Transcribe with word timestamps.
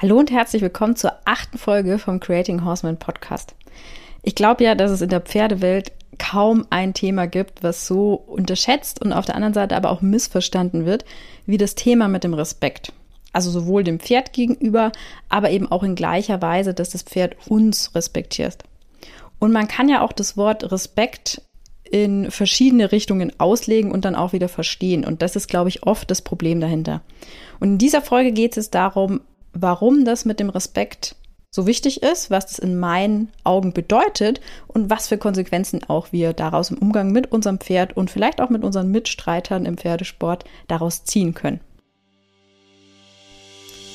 Hallo 0.00 0.16
und 0.16 0.30
herzlich 0.30 0.62
willkommen 0.62 0.94
zur 0.94 1.14
achten 1.24 1.58
Folge 1.58 1.98
vom 1.98 2.20
Creating 2.20 2.64
Horseman 2.64 2.98
Podcast. 2.98 3.56
Ich 4.22 4.36
glaube 4.36 4.62
ja, 4.62 4.76
dass 4.76 4.92
es 4.92 5.00
in 5.00 5.08
der 5.08 5.20
Pferdewelt 5.20 5.90
kaum 6.18 6.68
ein 6.70 6.94
Thema 6.94 7.26
gibt, 7.26 7.64
was 7.64 7.88
so 7.88 8.14
unterschätzt 8.14 9.02
und 9.02 9.12
auf 9.12 9.26
der 9.26 9.34
anderen 9.34 9.54
Seite 9.54 9.74
aber 9.74 9.90
auch 9.90 10.00
missverstanden 10.00 10.86
wird, 10.86 11.04
wie 11.46 11.56
das 11.56 11.74
Thema 11.74 12.06
mit 12.06 12.22
dem 12.22 12.32
Respekt. 12.32 12.92
Also 13.32 13.50
sowohl 13.50 13.82
dem 13.82 13.98
Pferd 13.98 14.32
gegenüber, 14.32 14.92
aber 15.28 15.50
eben 15.50 15.68
auch 15.68 15.82
in 15.82 15.96
gleicher 15.96 16.40
Weise, 16.40 16.74
dass 16.74 16.90
das 16.90 17.02
Pferd 17.02 17.34
uns 17.48 17.92
respektiert. 17.96 18.58
Und 19.40 19.50
man 19.50 19.66
kann 19.66 19.88
ja 19.88 20.02
auch 20.02 20.12
das 20.12 20.36
Wort 20.36 20.70
Respekt 20.70 21.42
in 21.82 22.30
verschiedene 22.30 22.92
Richtungen 22.92 23.32
auslegen 23.40 23.90
und 23.90 24.04
dann 24.04 24.14
auch 24.14 24.32
wieder 24.32 24.48
verstehen. 24.48 25.04
Und 25.04 25.22
das 25.22 25.34
ist, 25.34 25.48
glaube 25.48 25.70
ich, 25.70 25.82
oft 25.82 26.08
das 26.08 26.22
Problem 26.22 26.60
dahinter. 26.60 27.02
Und 27.58 27.72
in 27.72 27.78
dieser 27.78 28.00
Folge 28.00 28.30
geht 28.30 28.56
es 28.56 28.70
darum, 28.70 29.22
warum 29.60 30.04
das 30.04 30.24
mit 30.24 30.40
dem 30.40 30.50
Respekt 30.50 31.16
so 31.50 31.66
wichtig 31.66 32.02
ist, 32.02 32.30
was 32.30 32.46
das 32.46 32.58
in 32.58 32.78
meinen 32.78 33.30
Augen 33.42 33.72
bedeutet 33.72 34.40
und 34.66 34.90
was 34.90 35.08
für 35.08 35.16
Konsequenzen 35.16 35.80
auch 35.88 36.12
wir 36.12 36.34
daraus 36.34 36.70
im 36.70 36.78
Umgang 36.78 37.10
mit 37.10 37.32
unserem 37.32 37.58
Pferd 37.58 37.96
und 37.96 38.10
vielleicht 38.10 38.40
auch 38.40 38.50
mit 38.50 38.64
unseren 38.64 38.90
Mitstreitern 38.90 39.64
im 39.64 39.78
Pferdesport 39.78 40.44
daraus 40.68 41.04
ziehen 41.04 41.34
können. 41.34 41.60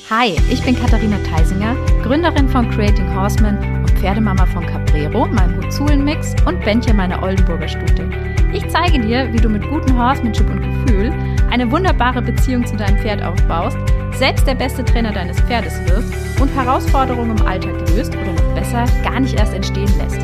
Hi, 0.09 0.35
ich 0.51 0.61
bin 0.63 0.75
Katharina 0.75 1.17
Theisinger, 1.19 1.75
Gründerin 2.03 2.49
von 2.49 2.69
Creating 2.71 3.15
Horsemen 3.15 3.57
und 3.83 3.91
Pferdemama 3.91 4.45
von 4.47 4.65
Caprero, 4.65 5.27
meinem 5.27 5.63
Huzulen-Mix 5.63 6.35
und 6.45 6.59
Bändchen 6.65 6.97
meiner 6.97 7.23
Oldenburger 7.23 7.67
Stute. 7.67 8.09
Ich 8.51 8.67
zeige 8.67 8.99
dir, 8.99 9.31
wie 9.31 9.39
du 9.39 9.47
mit 9.47 9.63
gutem 9.69 9.97
Horsemanship 9.97 10.49
und 10.49 10.61
Gefühl 10.61 11.13
eine 11.53 11.69
wunderbare 11.69 12.19
Beziehung 12.19 12.65
zu 12.65 12.75
deinem 12.75 12.97
Pferd 12.97 13.21
aufbaust, 13.21 13.77
selbst 14.17 14.47
der 14.47 14.55
beste 14.55 14.83
Trainer 14.83 15.11
deines 15.11 15.39
Pferdes 15.41 15.79
wirst 15.87 16.41
und 16.41 16.47
Herausforderungen 16.55 17.37
im 17.37 17.45
Alltag 17.45 17.79
löst 17.91 18.15
oder 18.15 18.33
noch 18.33 18.55
besser 18.55 18.85
gar 19.03 19.19
nicht 19.19 19.35
erst 19.35 19.53
entstehen 19.53 19.91
lässt. 19.99 20.17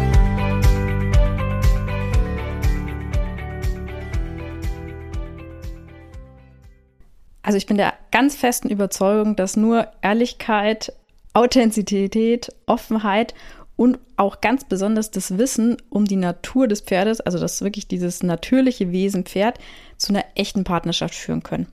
Also 7.43 7.58
ich 7.58 7.67
bin 7.67 7.77
der 7.77 7.93
ganz 8.09 8.36
festen 8.36 8.69
Überzeugung, 8.69 9.36
dass 9.36 9.55
nur 9.55 9.88
Ehrlichkeit, 10.02 10.93
Authentizität, 11.33 12.52
Offenheit 12.66 13.36
und 13.75 13.99
auch 14.17 14.41
ganz 14.41 14.66
besonders 14.66 15.09
das 15.09 15.38
Wissen 15.38 15.77
um 15.89 16.05
die 16.05 16.17
Natur 16.17 16.67
des 16.67 16.81
Pferdes, 16.81 17.21
also 17.21 17.39
dass 17.39 17.61
wirklich 17.61 17.88
dieses 17.88 18.23
natürliche 18.23 18.91
Wesen 18.91 19.23
Pferd, 19.23 19.59
zu 20.00 20.14
einer 20.14 20.25
echten 20.36 20.64
Partnerschaft 20.64 21.14
führen 21.14 21.44
können. 21.44 21.67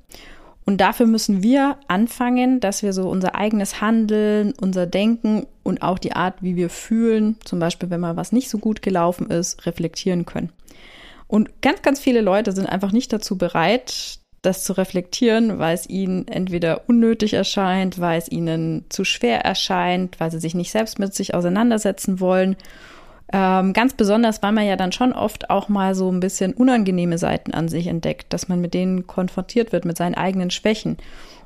Und 0.67 0.81
dafür 0.81 1.07
müssen 1.07 1.45
wir 1.45 1.79
anfangen, 1.87 2.59
dass 2.59 2.83
wir 2.83 2.93
so 2.93 3.09
unser 3.09 3.37
eigenes 3.37 3.81
Handeln, 3.81 4.53
unser 4.61 4.87
Denken 4.87 5.47
und 5.63 5.81
auch 5.81 5.99
die 5.99 6.13
Art, 6.13 6.43
wie 6.43 6.57
wir 6.57 6.71
fühlen, 6.71 7.37
zum 7.45 7.61
Beispiel 7.61 7.89
wenn 7.89 8.01
mal 8.01 8.17
was 8.17 8.33
nicht 8.33 8.51
so 8.51 8.59
gut 8.59 8.83
gelaufen 8.83 9.31
ist, 9.31 9.65
reflektieren 9.65 10.27
können. 10.27 10.51
Und 11.29 11.63
ganz, 11.63 11.83
ganz 11.83 12.01
viele 12.01 12.21
Leute 12.21 12.51
sind 12.51 12.67
einfach 12.67 12.91
nicht 12.91 13.13
dazu 13.13 13.39
bereit, 13.39 14.19
das 14.43 14.65
zu 14.65 14.73
reflektieren, 14.73 15.59
weil 15.59 15.75
es 15.75 15.89
ihnen 15.89 16.27
entweder 16.27 16.89
unnötig 16.89 17.35
erscheint, 17.35 18.01
weil 18.01 18.19
es 18.19 18.31
ihnen 18.31 18.85
zu 18.89 19.05
schwer 19.05 19.45
erscheint, 19.45 20.19
weil 20.19 20.33
sie 20.33 20.41
sich 20.41 20.55
nicht 20.55 20.73
selbst 20.73 20.99
mit 20.99 21.15
sich 21.15 21.35
auseinandersetzen 21.35 22.21
wollen 22.21 22.57
ähm, 23.33 23.73
ganz 23.73 23.95
besonders, 23.95 24.43
weil 24.43 24.53
man 24.53 24.67
ja 24.67 24.77
dann 24.77 24.93
schon 24.93 25.13
oft 25.13 25.51
auch 25.51 25.69
mal 25.69 25.95
so 25.95 26.11
ein 26.11 26.21
bisschen 26.21 26.53
unangenehme 26.53 27.19
Seiten 27.19 27.53
an 27.53 27.69
sich 27.69 27.89
entdeckt, 27.89 28.33
dass 28.33 28.49
man 28.49 28.61
mit 28.61 28.73
denen 28.73 29.07
konfrontiert 29.07 29.73
wird, 29.73 29.85
mit 29.85 29.97
seinen 29.97 30.15
eigenen 30.15 30.51
Schwächen. 30.51 30.97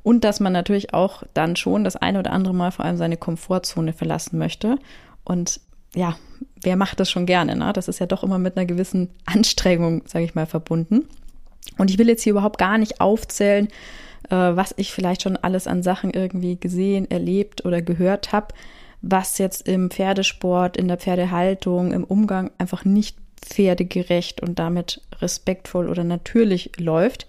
Und 0.02 0.24
dass 0.24 0.40
man 0.40 0.52
natürlich 0.52 0.94
auch 0.94 1.22
dann 1.34 1.56
schon 1.56 1.84
das 1.84 1.96
eine 1.96 2.18
oder 2.18 2.32
andere 2.32 2.54
Mal 2.54 2.70
vor 2.70 2.84
allem 2.84 2.96
seine 2.96 3.16
Komfortzone 3.16 3.92
verlassen 3.92 4.38
möchte. 4.38 4.76
Und 5.24 5.60
ja, 5.94 6.16
wer 6.62 6.76
macht 6.76 7.00
das 7.00 7.10
schon 7.10 7.26
gerne? 7.26 7.56
Ne? 7.56 7.72
Das 7.72 7.88
ist 7.88 7.98
ja 7.98 8.06
doch 8.06 8.22
immer 8.22 8.38
mit 8.38 8.56
einer 8.56 8.66
gewissen 8.66 9.10
Anstrengung, 9.26 10.02
sage 10.06 10.24
ich 10.24 10.34
mal, 10.34 10.46
verbunden. 10.46 11.08
Und 11.78 11.90
ich 11.90 11.98
will 11.98 12.08
jetzt 12.08 12.22
hier 12.22 12.32
überhaupt 12.32 12.58
gar 12.58 12.78
nicht 12.78 13.00
aufzählen, 13.00 13.68
äh, 14.28 14.34
was 14.36 14.74
ich 14.76 14.92
vielleicht 14.92 15.22
schon 15.22 15.36
alles 15.36 15.66
an 15.66 15.82
Sachen 15.82 16.10
irgendwie 16.10 16.56
gesehen, 16.56 17.10
erlebt 17.10 17.64
oder 17.64 17.80
gehört 17.82 18.32
habe 18.32 18.48
was 19.02 19.38
jetzt 19.38 19.66
im 19.66 19.90
Pferdesport, 19.90 20.76
in 20.76 20.88
der 20.88 20.98
Pferdehaltung, 20.98 21.92
im 21.92 22.04
Umgang 22.04 22.50
einfach 22.58 22.84
nicht 22.84 23.16
pferdegerecht 23.40 24.42
und 24.42 24.58
damit 24.58 25.02
respektvoll 25.20 25.88
oder 25.88 26.04
natürlich 26.04 26.72
läuft. 26.78 27.26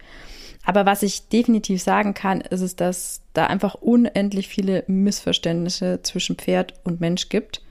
Aber 0.64 0.86
was 0.86 1.02
ich 1.02 1.28
definitiv 1.30 1.82
sagen 1.82 2.14
kann, 2.14 2.42
ist 2.42 2.62
es, 2.62 2.76
dass 2.76 3.22
da 3.34 3.48
einfach 3.48 3.76
unendlich 3.76 4.48
viele 4.48 4.84
Missverständnisse 4.88 6.02
zwischen 6.04 6.36
Pferd 6.36 6.74
und 6.84 7.02
Mensch 7.02 7.30
gibt 7.30 7.64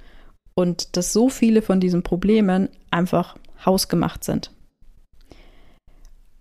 und 0.54 0.96
dass 0.96 1.12
so 1.12 1.28
viele 1.28 1.62
von 1.62 1.80
diesen 1.80 2.02
Problemen 2.02 2.68
einfach 2.90 3.36
hausgemacht 3.64 4.24
sind. 4.24 4.50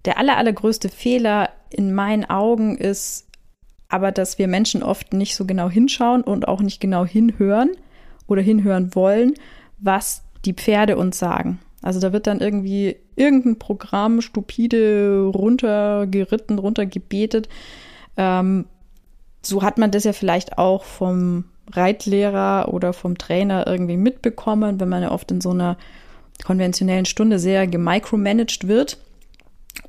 Der 0.06 0.18
aller, 0.18 0.38
allergrößte 0.38 0.90
Fehler 0.90 1.50
in 1.70 1.94
meinen 1.94 2.26
Augen 2.26 2.78
ist, 2.78 3.28
aber 3.90 4.12
dass 4.12 4.38
wir 4.38 4.48
Menschen 4.48 4.84
oft 4.84 5.14
nicht 5.14 5.36
so 5.36 5.46
genau 5.46 5.70
hinschauen 5.70 6.22
und 6.22 6.48
auch 6.48 6.62
nicht 6.62 6.80
genau 6.80 7.06
hinhören 7.06 7.72
oder 8.28 8.42
hinhören 8.42 8.96
wollen, 8.96 9.34
was 9.80 10.24
die 10.46 10.54
Pferde 10.54 10.96
uns 10.96 11.18
sagen. 11.20 11.60
Also 11.82 12.00
da 12.00 12.14
wird 12.14 12.28
dann 12.28 12.40
irgendwie 12.40 12.98
irgendein 13.16 13.58
Programm 13.58 14.22
stupide 14.22 15.24
runtergeritten, 15.34 16.60
runtergebetet. 16.60 17.50
Ähm, 18.16 18.66
so 19.42 19.64
hat 19.64 19.78
man 19.78 19.92
das 19.92 20.04
ja 20.04 20.14
vielleicht 20.14 20.58
auch 20.58 20.84
vom 20.84 21.46
Reitlehrer 21.72 22.74
oder 22.74 22.94
vom 22.94 23.18
Trainer 23.18 23.66
irgendwie 23.68 23.98
mitbekommen, 23.98 24.80
wenn 24.80 24.90
man 24.90 25.04
ja 25.04 25.12
oft 25.12 25.32
in 25.32 25.42
so 25.42 25.52
einer 25.52 25.78
konventionellen 26.44 27.06
Stunde 27.06 27.40
sehr 27.40 27.68
gemicromanaged 27.68 28.68
wird. 28.68 28.98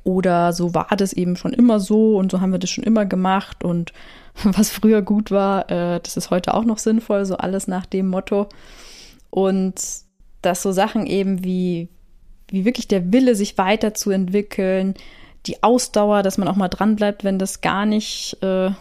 Oder 0.03 0.53
so 0.53 0.73
war 0.73 0.87
das 0.97 1.13
eben 1.13 1.35
schon 1.35 1.53
immer 1.53 1.79
so 1.79 2.17
und 2.17 2.31
so 2.31 2.41
haben 2.41 2.51
wir 2.51 2.59
das 2.59 2.69
schon 2.69 2.83
immer 2.83 3.05
gemacht 3.05 3.63
und 3.63 3.93
was 4.43 4.69
früher 4.69 5.01
gut 5.01 5.31
war, 5.31 5.69
äh, 5.69 5.99
das 6.01 6.17
ist 6.17 6.29
heute 6.29 6.53
auch 6.53 6.63
noch 6.63 6.77
sinnvoll, 6.77 7.25
so 7.25 7.37
alles 7.37 7.67
nach 7.67 7.85
dem 7.85 8.07
Motto. 8.07 8.47
Und 9.29 9.75
dass 10.41 10.61
so 10.61 10.71
Sachen 10.71 11.05
eben 11.05 11.43
wie, 11.43 11.89
wie 12.47 12.65
wirklich 12.65 12.87
der 12.87 13.13
Wille, 13.13 13.35
sich 13.35 13.57
weiterzuentwickeln, 13.57 14.95
die 15.45 15.63
Ausdauer, 15.63 16.23
dass 16.23 16.37
man 16.37 16.47
auch 16.47 16.55
mal 16.55 16.67
dranbleibt, 16.67 17.23
wenn 17.23 17.39
das 17.39 17.61
gar 17.61 17.85
nicht, 17.85 18.37
äh, 18.41 18.71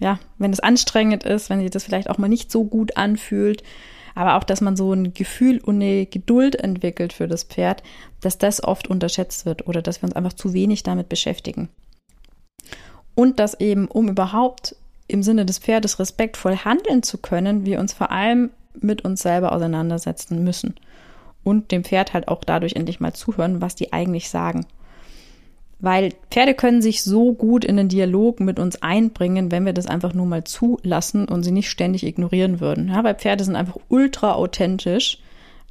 ja, 0.00 0.18
wenn 0.38 0.52
es 0.52 0.60
anstrengend 0.60 1.24
ist, 1.24 1.50
wenn 1.50 1.60
sich 1.60 1.70
das 1.70 1.84
vielleicht 1.84 2.10
auch 2.10 2.18
mal 2.18 2.28
nicht 2.28 2.50
so 2.50 2.64
gut 2.64 2.96
anfühlt, 2.96 3.62
aber 4.14 4.36
auch, 4.36 4.44
dass 4.44 4.60
man 4.60 4.76
so 4.76 4.92
ein 4.92 5.14
Gefühl 5.14 5.60
und 5.60 5.76
eine 5.76 6.06
Geduld 6.06 6.56
entwickelt 6.56 7.12
für 7.12 7.28
das 7.28 7.44
Pferd, 7.44 7.82
dass 8.20 8.38
das 8.38 8.62
oft 8.62 8.88
unterschätzt 8.88 9.46
wird 9.46 9.66
oder 9.66 9.82
dass 9.82 10.02
wir 10.02 10.08
uns 10.08 10.16
einfach 10.16 10.32
zu 10.32 10.52
wenig 10.52 10.82
damit 10.82 11.08
beschäftigen. 11.08 11.68
Und 13.14 13.38
dass 13.38 13.58
eben, 13.60 13.88
um 13.88 14.08
überhaupt 14.08 14.76
im 15.08 15.22
Sinne 15.22 15.46
des 15.46 15.58
Pferdes 15.58 15.98
respektvoll 15.98 16.56
handeln 16.56 17.02
zu 17.02 17.18
können, 17.18 17.64
wir 17.64 17.80
uns 17.80 17.92
vor 17.92 18.10
allem 18.10 18.50
mit 18.80 19.04
uns 19.04 19.22
selber 19.22 19.52
auseinandersetzen 19.52 20.44
müssen 20.44 20.74
und 21.44 21.72
dem 21.72 21.84
Pferd 21.84 22.12
halt 22.12 22.28
auch 22.28 22.44
dadurch 22.44 22.74
endlich 22.74 23.00
mal 23.00 23.14
zuhören, 23.14 23.60
was 23.60 23.74
die 23.74 23.92
eigentlich 23.92 24.28
sagen. 24.28 24.66
Weil 25.80 26.12
Pferde 26.30 26.54
können 26.54 26.82
sich 26.82 27.02
so 27.02 27.34
gut 27.34 27.64
in 27.64 27.76
den 27.76 27.88
Dialog 27.88 28.40
mit 28.40 28.58
uns 28.58 28.82
einbringen, 28.82 29.52
wenn 29.52 29.64
wir 29.64 29.72
das 29.72 29.86
einfach 29.86 30.12
nur 30.12 30.26
mal 30.26 30.42
zulassen 30.42 31.28
und 31.28 31.44
sie 31.44 31.52
nicht 31.52 31.70
ständig 31.70 32.04
ignorieren 32.04 32.60
würden. 32.60 32.88
Ja, 32.88 33.04
weil 33.04 33.14
Pferde 33.14 33.44
sind 33.44 33.54
einfach 33.54 33.76
ultra 33.88 34.34
authentisch. 34.34 35.18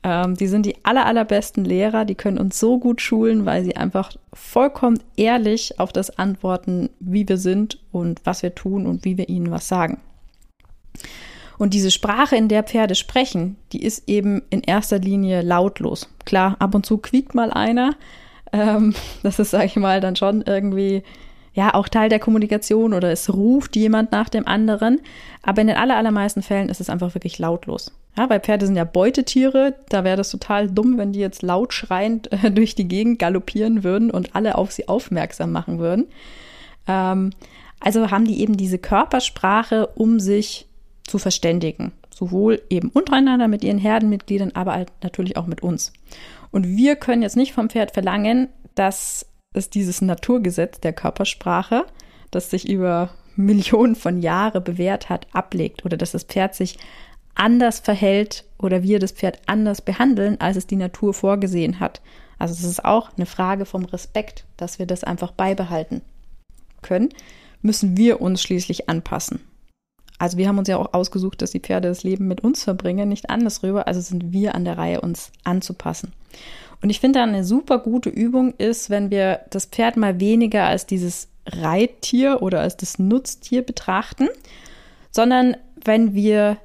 Ähm, 0.03 0.35
die 0.35 0.47
sind 0.47 0.65
die 0.65 0.75
aller, 0.83 1.05
allerbesten 1.05 1.65
Lehrer. 1.65 2.05
Die 2.05 2.15
können 2.15 2.37
uns 2.37 2.57
so 2.57 2.79
gut 2.79 3.01
schulen, 3.01 3.45
weil 3.45 3.65
sie 3.65 3.75
einfach 3.75 4.13
vollkommen 4.31 4.99
ehrlich 5.17 5.79
auf 5.79 5.91
das 5.91 6.17
antworten, 6.17 6.89
wie 7.01 7.27
wir 7.27 7.37
sind 7.37 7.79
und 7.91 8.21
was 8.23 8.43
wir 8.43 8.55
tun 8.55 8.85
und 8.85 9.03
wie 9.03 9.17
wir 9.17 9.27
ihnen 9.27 9.51
was 9.51 9.67
sagen. 9.67 9.99
Und 11.57 11.73
diese 11.73 11.91
Sprache, 11.91 12.35
in 12.35 12.47
der 12.47 12.63
Pferde 12.63 12.95
sprechen, 12.95 13.57
die 13.71 13.83
ist 13.83 14.07
eben 14.07 14.43
in 14.49 14.61
erster 14.61 14.99
Linie 14.99 15.41
lautlos. 15.41 16.07
Klar, 16.23 16.55
ab 16.59 16.75
und 16.75 16.85
zu 16.85 16.99
quiekt 16.99 17.33
mal 17.33 17.51
einer, 17.51 17.95
ähm, 18.53 18.93
das 19.23 19.39
ist, 19.39 19.51
sage 19.51 19.65
ich 19.65 19.75
mal, 19.75 20.01
dann 20.01 20.15
schon 20.15 20.41
irgendwie 20.41 21.03
ja 21.53 21.73
auch 21.73 21.87
Teil 21.87 22.07
der 22.07 22.19
Kommunikation 22.19 22.93
oder 22.93 23.11
es 23.11 23.33
ruft 23.33 23.75
jemand 23.75 24.11
nach 24.11 24.29
dem 24.29 24.47
anderen. 24.47 25.01
Aber 25.41 25.61
in 25.61 25.67
den 25.67 25.77
allermeisten 25.77 26.43
Fällen 26.43 26.69
ist 26.69 26.79
es 26.79 26.89
einfach 26.89 27.15
wirklich 27.15 27.39
lautlos. 27.39 27.91
Ja, 28.15 28.29
weil 28.29 28.39
Pferde 28.39 28.65
sind 28.65 28.75
ja 28.75 28.83
Beutetiere. 28.83 29.75
Da 29.89 30.03
wäre 30.03 30.17
das 30.17 30.29
total 30.29 30.69
dumm, 30.69 30.97
wenn 30.97 31.13
die 31.13 31.19
jetzt 31.19 31.41
laut 31.41 31.73
schreiend 31.73 32.31
äh, 32.31 32.51
durch 32.51 32.75
die 32.75 32.87
Gegend 32.87 33.19
galoppieren 33.19 33.83
würden 33.83 34.11
und 34.11 34.35
alle 34.35 34.55
auf 34.55 34.71
sie 34.71 34.87
aufmerksam 34.87 35.51
machen 35.51 35.79
würden. 35.79 36.05
Ähm, 36.87 37.31
also 37.79 38.11
haben 38.11 38.25
die 38.25 38.41
eben 38.41 38.55
diese 38.55 38.77
Körpersprache, 38.77 39.87
um 39.87 40.19
sich 40.19 40.67
zu 41.03 41.19
verständigen. 41.19 41.91
Sowohl 42.17 42.63
eben 42.71 42.89
untereinander 42.89 43.47
mit 43.47 43.63
ihren 43.63 43.77
Herdenmitgliedern, 43.77 44.53
aber 44.55 44.73
halt 44.73 44.91
natürlich 45.03 45.37
auch 45.37 45.45
mit 45.45 45.61
uns. 45.61 45.93
Und 46.49 46.65
wir 46.65 46.95
können 46.95 47.21
jetzt 47.21 47.37
nicht 47.37 47.53
vom 47.53 47.69
Pferd 47.69 47.91
verlangen, 47.91 48.47
dass 48.73 49.27
es 49.53 49.69
dieses 49.69 50.01
Naturgesetz 50.01 50.79
der 50.79 50.93
Körpersprache, 50.93 51.85
das 52.31 52.49
sich 52.49 52.67
über 52.67 53.11
Millionen 53.35 53.95
von 53.95 54.19
Jahren 54.19 54.63
bewährt 54.63 55.09
hat, 55.09 55.27
ablegt 55.31 55.85
oder 55.85 55.95
dass 55.95 56.13
das 56.13 56.23
Pferd 56.23 56.55
sich 56.55 56.79
anders 57.35 57.81
verhält 57.81 58.45
oder 58.57 58.81
wir 58.81 58.97
das 58.97 59.11
Pferd 59.11 59.39
anders 59.45 59.83
behandeln, 59.83 60.41
als 60.41 60.57
es 60.57 60.65
die 60.65 60.75
Natur 60.75 61.13
vorgesehen 61.13 61.79
hat. 61.79 62.01
Also 62.39 62.55
es 62.55 62.63
ist 62.63 62.83
auch 62.83 63.11
eine 63.15 63.27
Frage 63.27 63.65
vom 63.65 63.85
Respekt, 63.85 64.45
dass 64.57 64.79
wir 64.79 64.87
das 64.87 65.03
einfach 65.03 65.33
beibehalten 65.33 66.01
können, 66.81 67.09
müssen 67.61 67.95
wir 67.95 68.21
uns 68.21 68.41
schließlich 68.41 68.89
anpassen. 68.89 69.41
Also 70.17 70.37
wir 70.37 70.47
haben 70.47 70.57
uns 70.57 70.67
ja 70.67 70.77
auch 70.77 70.93
ausgesucht, 70.93 71.41
dass 71.41 71.51
die 71.51 71.59
Pferde 71.59 71.89
das 71.89 72.03
Leben 72.03 72.27
mit 72.27 72.41
uns 72.41 72.63
verbringen, 72.63 73.09
nicht 73.09 73.29
anders 73.29 73.61
rüber. 73.63 73.87
Also 73.87 74.01
sind 74.01 74.31
wir 74.31 74.55
an 74.55 74.65
der 74.65 74.77
Reihe, 74.77 75.01
uns 75.01 75.31
anzupassen. 75.43 76.13
Und 76.81 76.89
ich 76.89 76.99
finde, 76.99 77.21
eine 77.21 77.43
super 77.43 77.79
gute 77.79 78.09
Übung 78.09 78.53
ist, 78.57 78.89
wenn 78.89 79.11
wir 79.11 79.41
das 79.49 79.65
Pferd 79.65 79.97
mal 79.97 80.19
weniger 80.19 80.65
als 80.65 80.85
dieses 80.85 81.27
Reittier 81.47 82.41
oder 82.41 82.61
als 82.61 82.77
das 82.77 82.99
Nutztier 82.99 83.63
betrachten, 83.63 84.27
sondern 85.11 85.57
wenn 85.83 86.13
wir 86.13 86.57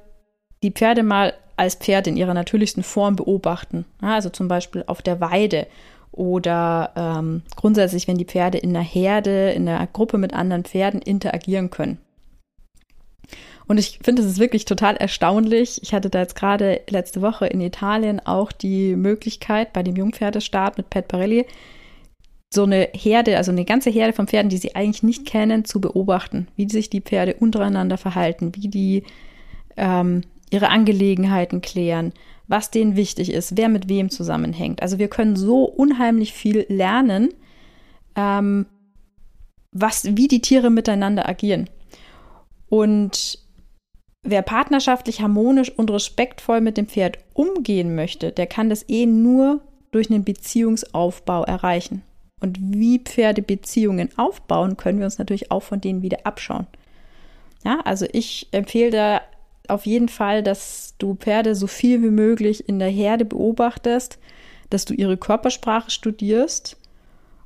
die 0.61 0.71
Pferde 0.71 1.03
mal 1.03 1.33
als 1.55 1.75
Pferd 1.75 2.07
in 2.07 2.17
ihrer 2.17 2.33
natürlichsten 2.33 2.83
Form 2.83 3.15
beobachten. 3.15 3.85
Also 4.01 4.29
zum 4.29 4.47
Beispiel 4.47 4.83
auf 4.87 5.01
der 5.01 5.21
Weide 5.21 5.67
oder 6.11 6.91
ähm, 6.95 7.41
grundsätzlich, 7.55 8.07
wenn 8.07 8.17
die 8.17 8.25
Pferde 8.25 8.57
in 8.57 8.73
der 8.73 8.83
Herde, 8.83 9.51
in 9.51 9.65
der 9.65 9.87
Gruppe 9.91 10.17
mit 10.17 10.33
anderen 10.33 10.63
Pferden 10.63 11.01
interagieren 11.01 11.69
können. 11.69 11.97
Und 13.73 13.79
ich 13.79 13.97
finde, 14.03 14.21
es 14.21 14.27
ist 14.27 14.39
wirklich 14.39 14.65
total 14.65 14.97
erstaunlich. 14.97 15.81
Ich 15.81 15.95
hatte 15.95 16.11
da 16.11 16.19
jetzt 16.19 16.35
gerade 16.35 16.81
letzte 16.91 17.23
Woche 17.23 17.47
in 17.47 17.59
Italien 17.59 18.19
auch 18.23 18.51
die 18.51 18.95
Möglichkeit, 18.95 19.73
bei 19.73 19.81
dem 19.81 19.95
Jungpferdestart 19.95 20.77
mit 20.77 20.91
Pat 20.91 21.07
Parelli, 21.07 21.47
so 22.53 22.65
eine 22.65 22.89
Herde, 22.93 23.35
also 23.35 23.51
eine 23.51 23.65
ganze 23.65 23.89
Herde 23.89 24.13
von 24.13 24.27
Pferden, 24.27 24.49
die 24.49 24.57
sie 24.57 24.75
eigentlich 24.75 25.01
nicht 25.01 25.25
kennen, 25.25 25.65
zu 25.65 25.81
beobachten, 25.81 26.49
wie 26.55 26.69
sich 26.69 26.91
die 26.91 27.01
Pferde 27.01 27.33
untereinander 27.33 27.97
verhalten, 27.97 28.51
wie 28.53 28.67
die 28.67 29.05
ähm, 29.75 30.21
ihre 30.51 30.69
Angelegenheiten 30.69 31.61
klären, 31.61 32.13
was 32.47 32.69
denen 32.69 32.95
wichtig 32.95 33.31
ist, 33.33 33.57
wer 33.57 33.69
mit 33.69 33.89
wem 33.89 34.11
zusammenhängt. 34.11 34.83
Also 34.83 34.99
wir 34.99 35.07
können 35.07 35.35
so 35.35 35.63
unheimlich 35.63 36.33
viel 36.33 36.67
lernen, 36.69 37.29
ähm, 38.15 38.67
was, 39.71 40.15
wie 40.15 40.27
die 40.27 40.41
Tiere 40.41 40.69
miteinander 40.69 41.27
agieren. 41.27 41.71
Und 42.69 43.41
wer 44.23 44.41
partnerschaftlich, 44.41 45.21
harmonisch 45.21 45.71
und 45.71 45.91
respektvoll 45.91 46.61
mit 46.61 46.77
dem 46.77 46.87
Pferd 46.87 47.19
umgehen 47.33 47.95
möchte, 47.95 48.31
der 48.31 48.47
kann 48.47 48.69
das 48.69 48.87
eh 48.87 49.05
nur 49.05 49.61
durch 49.91 50.09
einen 50.09 50.23
Beziehungsaufbau 50.23 51.43
erreichen. 51.43 52.01
Und 52.39 52.57
wie 52.59 52.99
Pferde 52.99 53.41
Beziehungen 53.41 54.09
aufbauen, 54.17 54.75
können 54.75 54.99
wir 54.99 55.05
uns 55.05 55.19
natürlich 55.19 55.51
auch 55.51 55.63
von 55.63 55.79
denen 55.79 56.01
wieder 56.01 56.25
abschauen. 56.25 56.67
Ja, 57.63 57.79
also 57.85 58.05
ich 58.11 58.47
empfehle 58.51 58.91
da 58.91 59.21
auf 59.69 59.85
jeden 59.85 60.09
Fall, 60.09 60.43
dass 60.43 60.95
du 60.97 61.15
Pferde 61.15 61.55
so 61.55 61.67
viel 61.67 62.01
wie 62.01 62.09
möglich 62.09 62.67
in 62.67 62.79
der 62.79 62.89
Herde 62.89 63.23
beobachtest, 63.23 64.19
dass 64.69 64.83
du 64.85 64.93
ihre 64.93 65.15
Körpersprache 65.15 65.89
studierst 65.89 66.77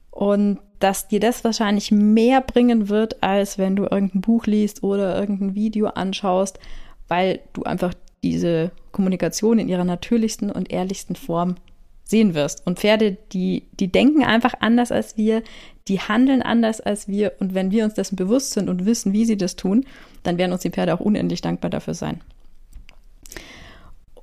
und 0.10 0.60
dass 0.80 1.08
dir 1.08 1.20
das 1.20 1.44
wahrscheinlich 1.44 1.92
mehr 1.92 2.42
bringen 2.42 2.90
wird, 2.90 3.24
als 3.24 3.58
wenn 3.58 3.76
du 3.76 3.84
irgendein 3.84 4.22
Buch 4.22 4.46
liest 4.46 4.84
oder 4.84 5.20
irgendein 5.20 5.56
Video 5.56 5.88
anschaust, 5.88 6.60
weil 7.08 7.40
du 7.54 7.64
einfach 7.64 7.94
diese 8.24 8.72
Kommunikation 8.92 9.60
in 9.60 9.70
ihrer 9.70 9.86
natürlichsten 9.86 10.52
und 10.52 10.72
ehrlichsten 10.72 11.16
Form 11.16 11.56
sehen 12.04 12.34
wirst. 12.34 12.66
Und 12.66 12.80
Pferde, 12.80 13.18
die, 13.32 13.64
die 13.80 13.92
denken 13.92 14.24
einfach 14.24 14.54
anders 14.60 14.92
als 14.92 15.18
wir, 15.18 15.44
die 15.88 16.00
handeln 16.00 16.42
anders 16.42 16.82
als 16.82 17.08
wir. 17.08 17.34
Und 17.40 17.54
wenn 17.54 17.72
wir 17.72 17.84
uns 17.84 17.96
dessen 17.96 18.16
bewusst 18.16 18.52
sind 18.52 18.70
und 18.70 18.86
wissen, 18.86 19.14
wie 19.14 19.26
sie 19.26 19.38
das 19.38 19.56
tun, 19.56 19.86
dann 20.24 20.38
werden 20.38 20.52
uns 20.52 20.62
die 20.62 20.70
Pferde 20.70 20.94
auch 20.94 21.00
unendlich 21.00 21.42
dankbar 21.42 21.70
dafür 21.70 21.94
sein. 21.94 22.22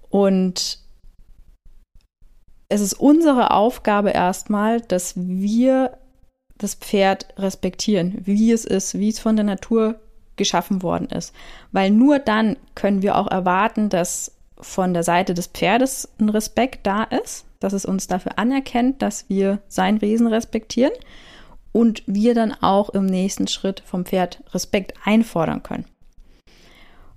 Und 0.08 0.78
es 2.68 2.80
ist 2.80 2.94
unsere 2.94 3.50
Aufgabe 3.50 4.10
erstmal, 4.10 4.80
dass 4.80 5.14
wir 5.16 5.98
das 6.58 6.74
Pferd 6.74 7.26
respektieren, 7.36 8.20
wie 8.24 8.52
es 8.52 8.64
ist, 8.64 8.98
wie 8.98 9.08
es 9.08 9.18
von 9.18 9.36
der 9.36 9.44
Natur 9.44 9.96
geschaffen 10.36 10.82
worden 10.82 11.08
ist. 11.08 11.32
Weil 11.72 11.90
nur 11.90 12.18
dann 12.18 12.56
können 12.74 13.02
wir 13.02 13.16
auch 13.16 13.30
erwarten, 13.30 13.88
dass 13.88 14.32
von 14.58 14.94
der 14.94 15.02
Seite 15.02 15.34
des 15.34 15.48
Pferdes 15.48 16.08
ein 16.18 16.28
Respekt 16.28 16.86
da 16.86 17.04
ist, 17.04 17.44
dass 17.60 17.72
es 17.72 17.84
uns 17.84 18.06
dafür 18.06 18.38
anerkennt, 18.38 19.02
dass 19.02 19.28
wir 19.28 19.60
sein 19.68 20.00
Wesen 20.00 20.26
respektieren 20.26 20.92
und 21.72 22.02
wir 22.06 22.34
dann 22.34 22.52
auch 22.52 22.90
im 22.90 23.06
nächsten 23.06 23.48
Schritt 23.48 23.82
vom 23.84 24.04
Pferd 24.04 24.42
Respekt 24.52 24.94
einfordern 25.04 25.62
können. 25.62 25.86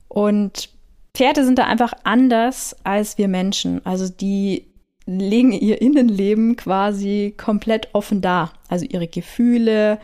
Und 0.07 0.69
Pferde 1.13 1.45
sind 1.45 1.59
da 1.59 1.65
einfach 1.65 1.93
anders 2.03 2.75
als 2.83 3.17
wir 3.17 3.27
Menschen. 3.27 3.85
Also 3.85 4.09
die 4.09 4.67
legen 5.07 5.53
ihr 5.53 5.81
Innenleben 5.81 6.55
quasi 6.57 7.33
komplett 7.37 7.89
offen 7.93 8.21
dar. 8.21 8.53
Also 8.67 8.85
ihre 8.85 9.07
Gefühle, 9.07 9.99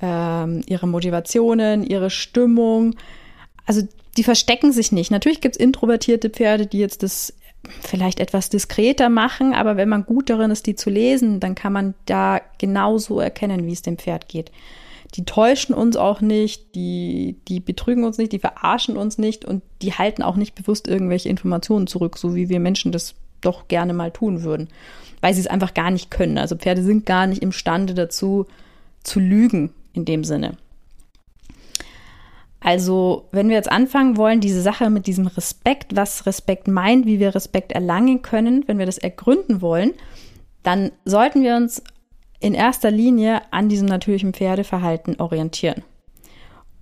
ähm, 0.00 0.62
ihre 0.66 0.88
Motivationen, 0.88 1.84
ihre 1.84 2.10
Stimmung. 2.10 2.96
Also 3.66 3.82
die 4.16 4.24
verstecken 4.24 4.72
sich 4.72 4.90
nicht. 4.90 5.10
Natürlich 5.10 5.40
gibt 5.40 5.56
es 5.56 5.60
introvertierte 5.60 6.30
Pferde, 6.30 6.66
die 6.66 6.78
jetzt 6.78 7.02
das 7.02 7.34
vielleicht 7.82 8.20
etwas 8.20 8.48
diskreter 8.48 9.10
machen, 9.10 9.52
aber 9.52 9.76
wenn 9.76 9.88
man 9.88 10.06
gut 10.06 10.30
darin 10.30 10.50
ist, 10.50 10.66
die 10.66 10.74
zu 10.74 10.88
lesen, 10.88 11.40
dann 11.40 11.54
kann 11.54 11.74
man 11.74 11.94
da 12.06 12.40
genauso 12.56 13.20
erkennen, 13.20 13.66
wie 13.66 13.72
es 13.72 13.82
dem 13.82 13.98
Pferd 13.98 14.28
geht. 14.28 14.50
Die 15.16 15.24
täuschen 15.24 15.74
uns 15.74 15.96
auch 15.96 16.22
nicht, 16.22 16.74
die, 16.74 17.36
die 17.48 17.60
betrügen 17.60 18.04
uns 18.04 18.16
nicht, 18.16 18.32
die 18.32 18.38
verarschen 18.38 18.96
uns 18.96 19.18
nicht 19.18 19.44
und 19.44 19.62
die 19.82 19.92
halten 19.92 20.22
auch 20.22 20.36
nicht 20.36 20.54
bewusst 20.54 20.88
irgendwelche 20.88 21.28
Informationen 21.28 21.86
zurück, 21.86 22.16
so 22.16 22.34
wie 22.34 22.48
wir 22.48 22.60
Menschen 22.60 22.92
das 22.92 23.14
doch 23.40 23.68
gerne 23.68 23.92
mal 23.92 24.10
tun 24.10 24.42
würden, 24.42 24.68
weil 25.20 25.34
sie 25.34 25.40
es 25.40 25.46
einfach 25.46 25.74
gar 25.74 25.90
nicht 25.90 26.10
können. 26.10 26.38
Also 26.38 26.56
Pferde 26.56 26.82
sind 26.82 27.06
gar 27.06 27.26
nicht 27.26 27.42
imstande 27.42 27.94
dazu, 27.94 28.46
zu 29.02 29.20
lügen 29.20 29.72
in 29.92 30.04
dem 30.04 30.24
Sinne. 30.24 30.56
Also, 32.62 33.26
wenn 33.32 33.48
wir 33.48 33.56
jetzt 33.56 33.72
anfangen 33.72 34.18
wollen, 34.18 34.40
diese 34.40 34.60
Sache 34.60 34.90
mit 34.90 35.06
diesem 35.06 35.26
Respekt, 35.26 35.96
was 35.96 36.26
Respekt 36.26 36.68
meint, 36.68 37.06
wie 37.06 37.18
wir 37.18 37.34
Respekt 37.34 37.72
erlangen 37.72 38.20
können, 38.20 38.64
wenn 38.66 38.78
wir 38.78 38.84
das 38.84 38.98
ergründen 38.98 39.62
wollen, 39.62 39.94
dann 40.62 40.92
sollten 41.06 41.42
wir 41.42 41.56
uns 41.56 41.82
in 42.38 42.52
erster 42.52 42.90
Linie 42.90 43.40
an 43.50 43.70
diesem 43.70 43.88
natürlichen 43.88 44.34
Pferdeverhalten 44.34 45.20
orientieren. 45.20 45.82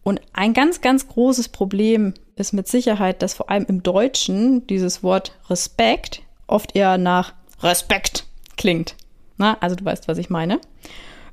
Und 0.02 0.20
ein 0.32 0.52
ganz, 0.52 0.80
ganz 0.80 1.06
großes 1.06 1.50
Problem 1.50 2.14
ist 2.34 2.52
mit 2.52 2.66
Sicherheit, 2.66 3.22
dass 3.22 3.34
vor 3.34 3.50
allem 3.50 3.66
im 3.66 3.82
Deutschen 3.82 4.66
dieses 4.66 5.02
Wort 5.02 5.32
Respekt 5.48 6.22
oft 6.48 6.74
eher 6.74 6.98
nach 6.98 7.34
Respekt 7.62 8.26
klingt. 8.56 8.96
Na, 9.36 9.56
also 9.60 9.76
du 9.76 9.84
weißt, 9.84 10.08
was 10.08 10.18
ich 10.18 10.30
meine. 10.30 10.60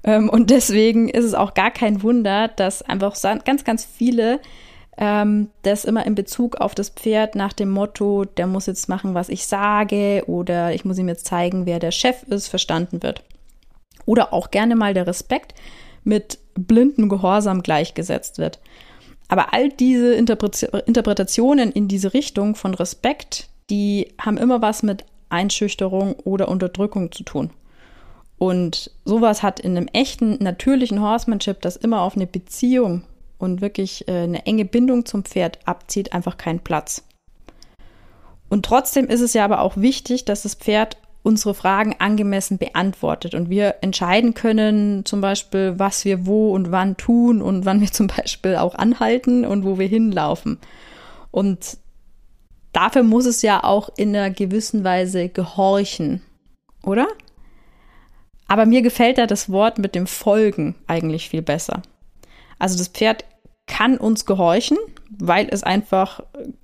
Ähm, 0.03 0.29
und 0.29 0.51
deswegen 0.51 1.09
ist 1.09 1.25
es 1.25 1.33
auch 1.33 1.53
gar 1.53 1.71
kein 1.71 2.03
Wunder, 2.03 2.47
dass 2.47 2.83
einfach 2.83 3.15
ganz, 3.43 3.63
ganz 3.63 3.85
viele 3.85 4.39
ähm, 4.97 5.49
das 5.63 5.83
immer 5.85 6.05
in 6.05 6.15
Bezug 6.15 6.57
auf 6.57 6.75
das 6.75 6.89
Pferd 6.89 7.35
nach 7.35 7.53
dem 7.53 7.69
Motto, 7.69 8.25
der 8.25 8.47
muss 8.47 8.67
jetzt 8.67 8.87
machen, 8.87 9.13
was 9.13 9.29
ich 9.29 9.47
sage 9.47 10.23
oder 10.27 10.73
ich 10.73 10.85
muss 10.85 10.97
ihm 10.97 11.09
jetzt 11.09 11.25
zeigen, 11.25 11.65
wer 11.65 11.79
der 11.79 11.91
Chef 11.91 12.23
ist, 12.23 12.47
verstanden 12.47 13.03
wird. 13.03 13.23
Oder 14.05 14.33
auch 14.33 14.51
gerne 14.51 14.75
mal 14.75 14.93
der 14.93 15.07
Respekt 15.07 15.55
mit 16.03 16.37
blindem 16.53 17.09
Gehorsam 17.09 17.63
gleichgesetzt 17.63 18.37
wird. 18.37 18.59
Aber 19.27 19.53
all 19.53 19.69
diese 19.69 20.13
Interpretationen 20.13 21.71
in 21.71 21.87
diese 21.87 22.13
Richtung 22.13 22.55
von 22.55 22.75
Respekt, 22.75 23.49
die 23.69 24.13
haben 24.19 24.37
immer 24.37 24.61
was 24.61 24.83
mit 24.83 25.05
Einschüchterung 25.29 26.13
oder 26.23 26.47
Unterdrückung 26.47 27.11
zu 27.11 27.23
tun. 27.23 27.51
Und 28.37 28.91
sowas 29.05 29.43
hat 29.43 29.59
in 29.59 29.77
einem 29.77 29.87
echten, 29.93 30.43
natürlichen 30.43 31.01
Horsemanship, 31.01 31.61
das 31.61 31.77
immer 31.77 32.01
auf 32.01 32.15
eine 32.15 32.27
Beziehung 32.27 33.03
und 33.37 33.61
wirklich 33.61 34.07
äh, 34.07 34.23
eine 34.23 34.45
enge 34.45 34.65
Bindung 34.65 35.05
zum 35.05 35.23
Pferd 35.23 35.59
abzieht, 35.65 36.13
einfach 36.13 36.37
keinen 36.37 36.59
Platz. 36.59 37.03
Und 38.49 38.65
trotzdem 38.65 39.07
ist 39.07 39.21
es 39.21 39.33
ja 39.33 39.43
aber 39.45 39.61
auch 39.61 39.77
wichtig, 39.77 40.25
dass 40.25 40.43
das 40.43 40.55
Pferd 40.55 40.97
unsere 41.23 41.55
Fragen 41.55 41.95
angemessen 41.97 42.59
beantwortet 42.59 43.33
und 43.33 43.49
wir 43.49 43.77
entscheiden 43.81 44.35
können, 44.35 45.05
zum 45.05 45.21
Beispiel, 45.21 45.73
was 45.77 46.05
wir 46.05 46.27
wo 46.27 46.51
und 46.51 46.71
wann 46.71 46.97
tun 46.97 47.41
und 47.41 47.65
wann 47.65 47.81
wir 47.81 47.91
zum 47.91 48.07
Beispiel 48.07 48.55
auch 48.55 48.75
anhalten 48.75 49.43
und 49.43 49.65
wo 49.65 49.79
wir 49.79 49.87
hinlaufen. 49.87 50.59
Und 51.31 51.79
dafür 52.75 53.03
muss 53.03 53.25
es 53.25 53.41
ja 53.41 53.63
auch 53.63 53.89
in 53.97 54.15
einer 54.15 54.29
gewissen 54.29 54.83
Weise 54.83 55.29
gehorchen, 55.29 56.21
oder? 56.83 57.07
Aber 58.47 58.65
mir 58.65 58.81
gefällt 58.81 59.17
da 59.17 59.25
das 59.25 59.49
Wort 59.49 59.79
mit 59.79 59.95
dem 59.95 60.07
Folgen 60.07 60.75
eigentlich 60.87 61.29
viel 61.29 61.41
besser. 61.41 61.81
Also 62.59 62.77
das 62.77 62.89
Pferd 62.89 63.25
kann 63.65 63.97
uns 63.97 64.25
gehorchen, 64.25 64.77
weil 65.17 65.47
es 65.49 65.63
einfach 65.63 66.21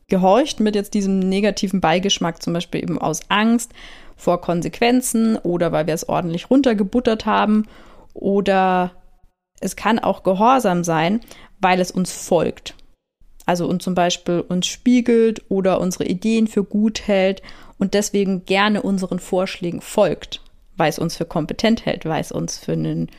gehorcht 0.08 0.60
mit 0.60 0.76
jetzt 0.76 0.94
diesem 0.94 1.20
negativen 1.20 1.82
Beigeschmack, 1.82 2.44
zum 2.44 2.54
Beispiel 2.54 2.84
eben 2.84 3.00
aus 3.00 3.22
Angst 3.30 3.72
vor 4.16 4.42
Konsequenzen 4.42 5.38
oder 5.38 5.72
weil 5.72 5.88
wir 5.88 5.94
es 5.94 6.08
ordentlich 6.08 6.50
runtergebuttert 6.50 7.26
haben 7.26 7.66
oder 8.14 8.92
es 9.62 9.76
kann 9.76 10.00
auch 10.00 10.24
Gehorsam 10.24 10.84
sein, 10.84 11.22
weil 11.60 11.80
es 11.80 11.92
uns 11.92 12.12
folgt. 12.12 12.76
Also 13.46 13.68
uns 13.68 13.84
zum 13.84 13.96
Beispiel 13.96 14.42
uns 14.48 14.68
spiegelt 14.68 15.42
oder 15.50 15.80
unsere 15.80 16.06
Ideen 16.06 16.48
für 16.48 16.64
gut 16.64 17.08
hält 17.08 17.42
und 17.80 17.94
deswegen 17.94 18.46
gerne 18.46 18.82
unseren 18.82 19.20
Vorschlägen 19.20 19.82
folgt, 19.82 20.42
weil 20.78 20.90
es 20.90 21.00
uns 21.00 21.18
für 21.18 21.26
kompetent 21.26 21.86
hält, 21.86 22.06
weil 22.06 22.22
es 22.22 22.32
uns 22.32 22.58
für 22.58 22.74
einen 22.74 23.10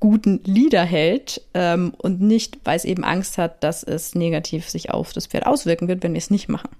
guten 0.00 0.40
Leader 0.44 0.84
hält 0.84 1.42
ähm, 1.54 1.92
und 1.98 2.20
nicht, 2.20 2.58
weil 2.64 2.76
es 2.76 2.84
eben 2.84 3.04
Angst 3.04 3.38
hat, 3.38 3.62
dass 3.64 3.82
es 3.82 4.14
negativ 4.14 4.68
sich 4.68 4.90
auf 4.90 5.12
das 5.12 5.26
Pferd 5.26 5.46
auswirken 5.46 5.88
wird, 5.88 6.02
wenn 6.02 6.12
wir 6.12 6.18
es 6.18 6.30
nicht 6.30 6.48
machen. 6.48 6.70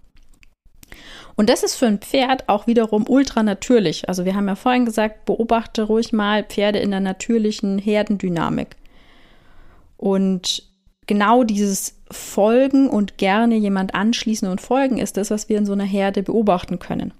Und 1.37 1.49
das 1.49 1.63
ist 1.63 1.77
für 1.77 1.87
ein 1.87 2.01
Pferd 2.01 2.49
auch 2.49 2.67
wiederum 2.67 3.05
ultra 3.09 3.45
natürlich. 3.45 4.09
Also 4.09 4.25
wir 4.25 4.35
haben 4.35 4.49
ja 4.49 4.57
vorhin 4.57 4.85
gesagt, 4.85 5.25
beobachte 5.25 5.85
ruhig 5.85 6.13
mal 6.13 6.43
Pferde 6.43 6.81
in 6.81 6.91
der 6.91 6.99
natürlichen 6.99 7.79
Herdendynamik. 7.79 8.77
Und 9.97 10.68
genau 11.09 11.43
dieses 11.43 11.97
Folgen 12.11 12.89
und 12.89 13.19
gerne 13.19 13.57
jemand 13.57 13.95
anschließen 13.95 14.49
und 14.49 14.61
folgen 14.61 14.99
ist 14.99 15.17
das, 15.17 15.31
was 15.31 15.49
wir 15.49 15.59
in 15.59 15.67
so 15.67 15.73
einer 15.73 15.85
Herde 15.85 16.23
beobachten 16.23 16.79
können. 16.79 17.13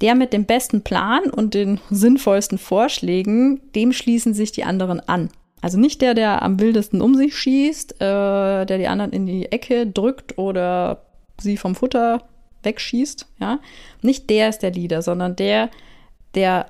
Der 0.00 0.14
mit 0.14 0.32
dem 0.32 0.46
besten 0.46 0.82
Plan 0.82 1.24
und 1.30 1.52
den 1.52 1.80
sinnvollsten 1.90 2.58
Vorschlägen, 2.58 3.60
dem 3.74 3.92
schließen 3.92 4.32
sich 4.32 4.52
die 4.52 4.64
anderen 4.64 5.00
an. 5.00 5.28
Also 5.60 5.78
nicht 5.78 6.00
der, 6.00 6.14
der 6.14 6.42
am 6.42 6.58
wildesten 6.58 7.00
um 7.02 7.14
sich 7.14 7.36
schießt, 7.36 8.00
äh, 8.00 8.64
der 8.64 8.78
die 8.78 8.88
anderen 8.88 9.12
in 9.12 9.26
die 9.26 9.52
Ecke 9.52 9.86
drückt 9.86 10.38
oder 10.38 11.02
sie 11.38 11.56
vom 11.56 11.74
Futter 11.74 12.24
wegschießt, 12.64 13.26
ja. 13.40 13.60
Nicht 14.00 14.30
der 14.30 14.48
ist 14.48 14.60
der 14.60 14.72
Leader, 14.72 15.02
sondern 15.02 15.36
der, 15.36 15.70
der 16.34 16.66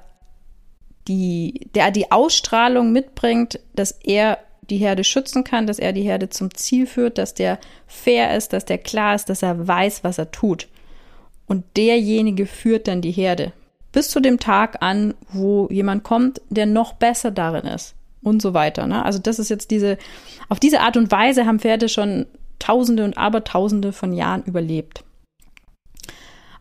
die, 1.08 1.70
der 1.74 1.90
die 1.90 2.12
Ausstrahlung 2.12 2.92
mitbringt, 2.92 3.60
dass 3.74 3.92
er 3.92 4.38
die 4.70 4.78
Herde 4.78 5.04
schützen 5.04 5.44
kann, 5.44 5.66
dass 5.66 5.78
er 5.78 5.92
die 5.92 6.02
Herde 6.02 6.28
zum 6.28 6.54
Ziel 6.54 6.86
führt, 6.86 7.18
dass 7.18 7.34
der 7.34 7.58
fair 7.86 8.36
ist, 8.36 8.52
dass 8.52 8.64
der 8.64 8.78
klar 8.78 9.14
ist, 9.14 9.28
dass 9.28 9.42
er 9.42 9.66
weiß, 9.66 10.04
was 10.04 10.18
er 10.18 10.30
tut. 10.30 10.68
Und 11.46 11.64
derjenige 11.76 12.46
führt 12.46 12.88
dann 12.88 13.02
die 13.02 13.10
Herde. 13.10 13.52
Bis 13.90 14.08
zu 14.08 14.20
dem 14.20 14.38
Tag 14.38 14.82
an, 14.82 15.14
wo 15.28 15.68
jemand 15.70 16.04
kommt, 16.04 16.40
der 16.48 16.66
noch 16.66 16.94
besser 16.94 17.30
darin 17.30 17.66
ist. 17.66 17.94
Und 18.22 18.40
so 18.40 18.54
weiter. 18.54 18.86
Ne? 18.86 19.04
Also 19.04 19.18
das 19.18 19.40
ist 19.40 19.48
jetzt 19.48 19.72
diese, 19.72 19.98
auf 20.48 20.60
diese 20.60 20.80
Art 20.80 20.96
und 20.96 21.10
Weise 21.10 21.44
haben 21.44 21.58
Pferde 21.58 21.88
schon 21.88 22.26
Tausende 22.60 23.04
und 23.04 23.18
Abertausende 23.18 23.92
von 23.92 24.12
Jahren 24.12 24.44
überlebt. 24.44 25.02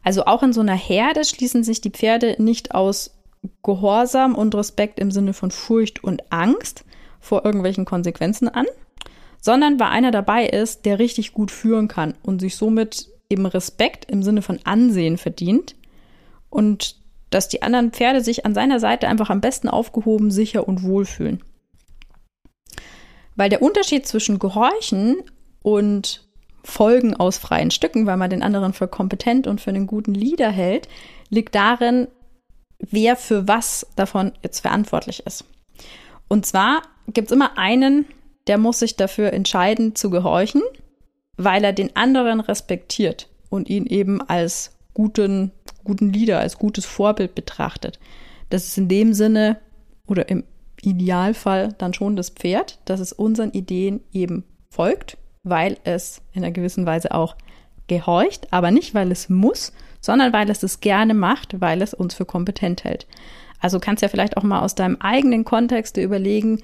Also 0.01 0.25
auch 0.25 0.41
in 0.41 0.53
so 0.53 0.61
einer 0.61 0.75
Herde 0.75 1.23
schließen 1.23 1.63
sich 1.63 1.79
die 1.79 1.91
Pferde 1.91 2.35
nicht 2.39 2.73
aus 2.73 3.11
Gehorsam 3.61 4.33
und 4.33 4.55
Respekt 4.55 4.99
im 4.99 5.11
Sinne 5.11 5.33
von 5.33 5.51
Furcht 5.51 6.03
und 6.03 6.23
Angst 6.31 6.83
vor 7.21 7.45
irgendwelchen 7.45 7.85
Konsequenzen 7.85 8.49
an, 8.49 8.65
sondern 9.39 9.79
weil 9.79 9.87
einer 9.87 10.11
dabei 10.11 10.45
ist, 10.47 10.85
der 10.85 10.99
richtig 10.99 11.33
gut 11.33 11.51
führen 11.51 11.87
kann 11.87 12.15
und 12.23 12.41
sich 12.41 12.55
somit 12.57 13.09
eben 13.29 13.45
Respekt 13.45 14.11
im 14.11 14.23
Sinne 14.23 14.41
von 14.41 14.59
Ansehen 14.65 15.17
verdient 15.17 15.75
und 16.49 16.97
dass 17.29 17.47
die 17.47 17.61
anderen 17.61 17.91
Pferde 17.91 18.21
sich 18.21 18.45
an 18.45 18.53
seiner 18.53 18.79
Seite 18.79 19.07
einfach 19.07 19.29
am 19.29 19.39
besten 19.39 19.69
aufgehoben, 19.69 20.31
sicher 20.31 20.67
und 20.67 20.83
wohl 20.83 21.05
fühlen. 21.05 21.41
Weil 23.35 23.49
der 23.49 23.61
Unterschied 23.61 24.05
zwischen 24.05 24.37
Gehorchen 24.37 25.15
und 25.63 26.27
Folgen 26.63 27.15
aus 27.15 27.37
freien 27.37 27.71
Stücken, 27.71 28.05
weil 28.05 28.17
man 28.17 28.29
den 28.29 28.43
anderen 28.43 28.73
für 28.73 28.87
kompetent 28.87 29.47
und 29.47 29.61
für 29.61 29.71
einen 29.71 29.87
guten 29.87 30.13
Leader 30.13 30.51
hält, 30.51 30.87
liegt 31.29 31.55
darin, 31.55 32.07
wer 32.77 33.15
für 33.15 33.47
was 33.47 33.87
davon 33.95 34.33
jetzt 34.43 34.59
verantwortlich 34.59 35.25
ist. 35.25 35.45
Und 36.27 36.45
zwar 36.45 36.83
gibt 37.13 37.29
es 37.29 37.35
immer 37.35 37.57
einen, 37.57 38.05
der 38.47 38.57
muss 38.57 38.79
sich 38.79 38.95
dafür 38.95 39.33
entscheiden 39.33 39.95
zu 39.95 40.09
gehorchen 40.09 40.61
weil 41.43 41.63
er 41.63 41.73
den 41.73 41.95
anderen 41.95 42.39
respektiert 42.39 43.29
und 43.49 43.69
ihn 43.69 43.85
eben 43.85 44.21
als 44.21 44.77
guten, 44.93 45.51
guten 45.83 46.11
Leader, 46.11 46.39
als 46.39 46.57
gutes 46.57 46.85
Vorbild 46.85 47.35
betrachtet. 47.35 47.99
Das 48.49 48.67
ist 48.67 48.77
in 48.77 48.87
dem 48.87 49.13
Sinne 49.13 49.57
oder 50.07 50.29
im 50.29 50.43
Idealfall 50.81 51.73
dann 51.77 51.93
schon 51.93 52.15
das 52.15 52.29
Pferd, 52.29 52.79
dass 52.85 52.99
es 52.99 53.13
unseren 53.13 53.51
Ideen 53.51 54.01
eben 54.11 54.43
folgt, 54.69 55.17
weil 55.43 55.77
es 55.83 56.21
in 56.33 56.43
einer 56.43 56.51
gewissen 56.51 56.85
Weise 56.85 57.13
auch 57.13 57.35
gehorcht, 57.87 58.47
aber 58.51 58.71
nicht, 58.71 58.93
weil 58.93 59.11
es 59.11 59.29
muss, 59.29 59.73
sondern 59.99 60.33
weil 60.33 60.49
es 60.49 60.63
es 60.63 60.79
gerne 60.79 61.13
macht, 61.13 61.61
weil 61.61 61.81
es 61.81 61.93
uns 61.93 62.13
für 62.13 62.25
kompetent 62.25 62.83
hält. 62.83 63.05
Also 63.59 63.79
kannst 63.79 64.01
ja 64.01 64.07
vielleicht 64.07 64.37
auch 64.37 64.43
mal 64.43 64.61
aus 64.61 64.75
deinem 64.75 64.97
eigenen 64.97 65.45
Kontext 65.45 65.97
überlegen, 65.97 66.61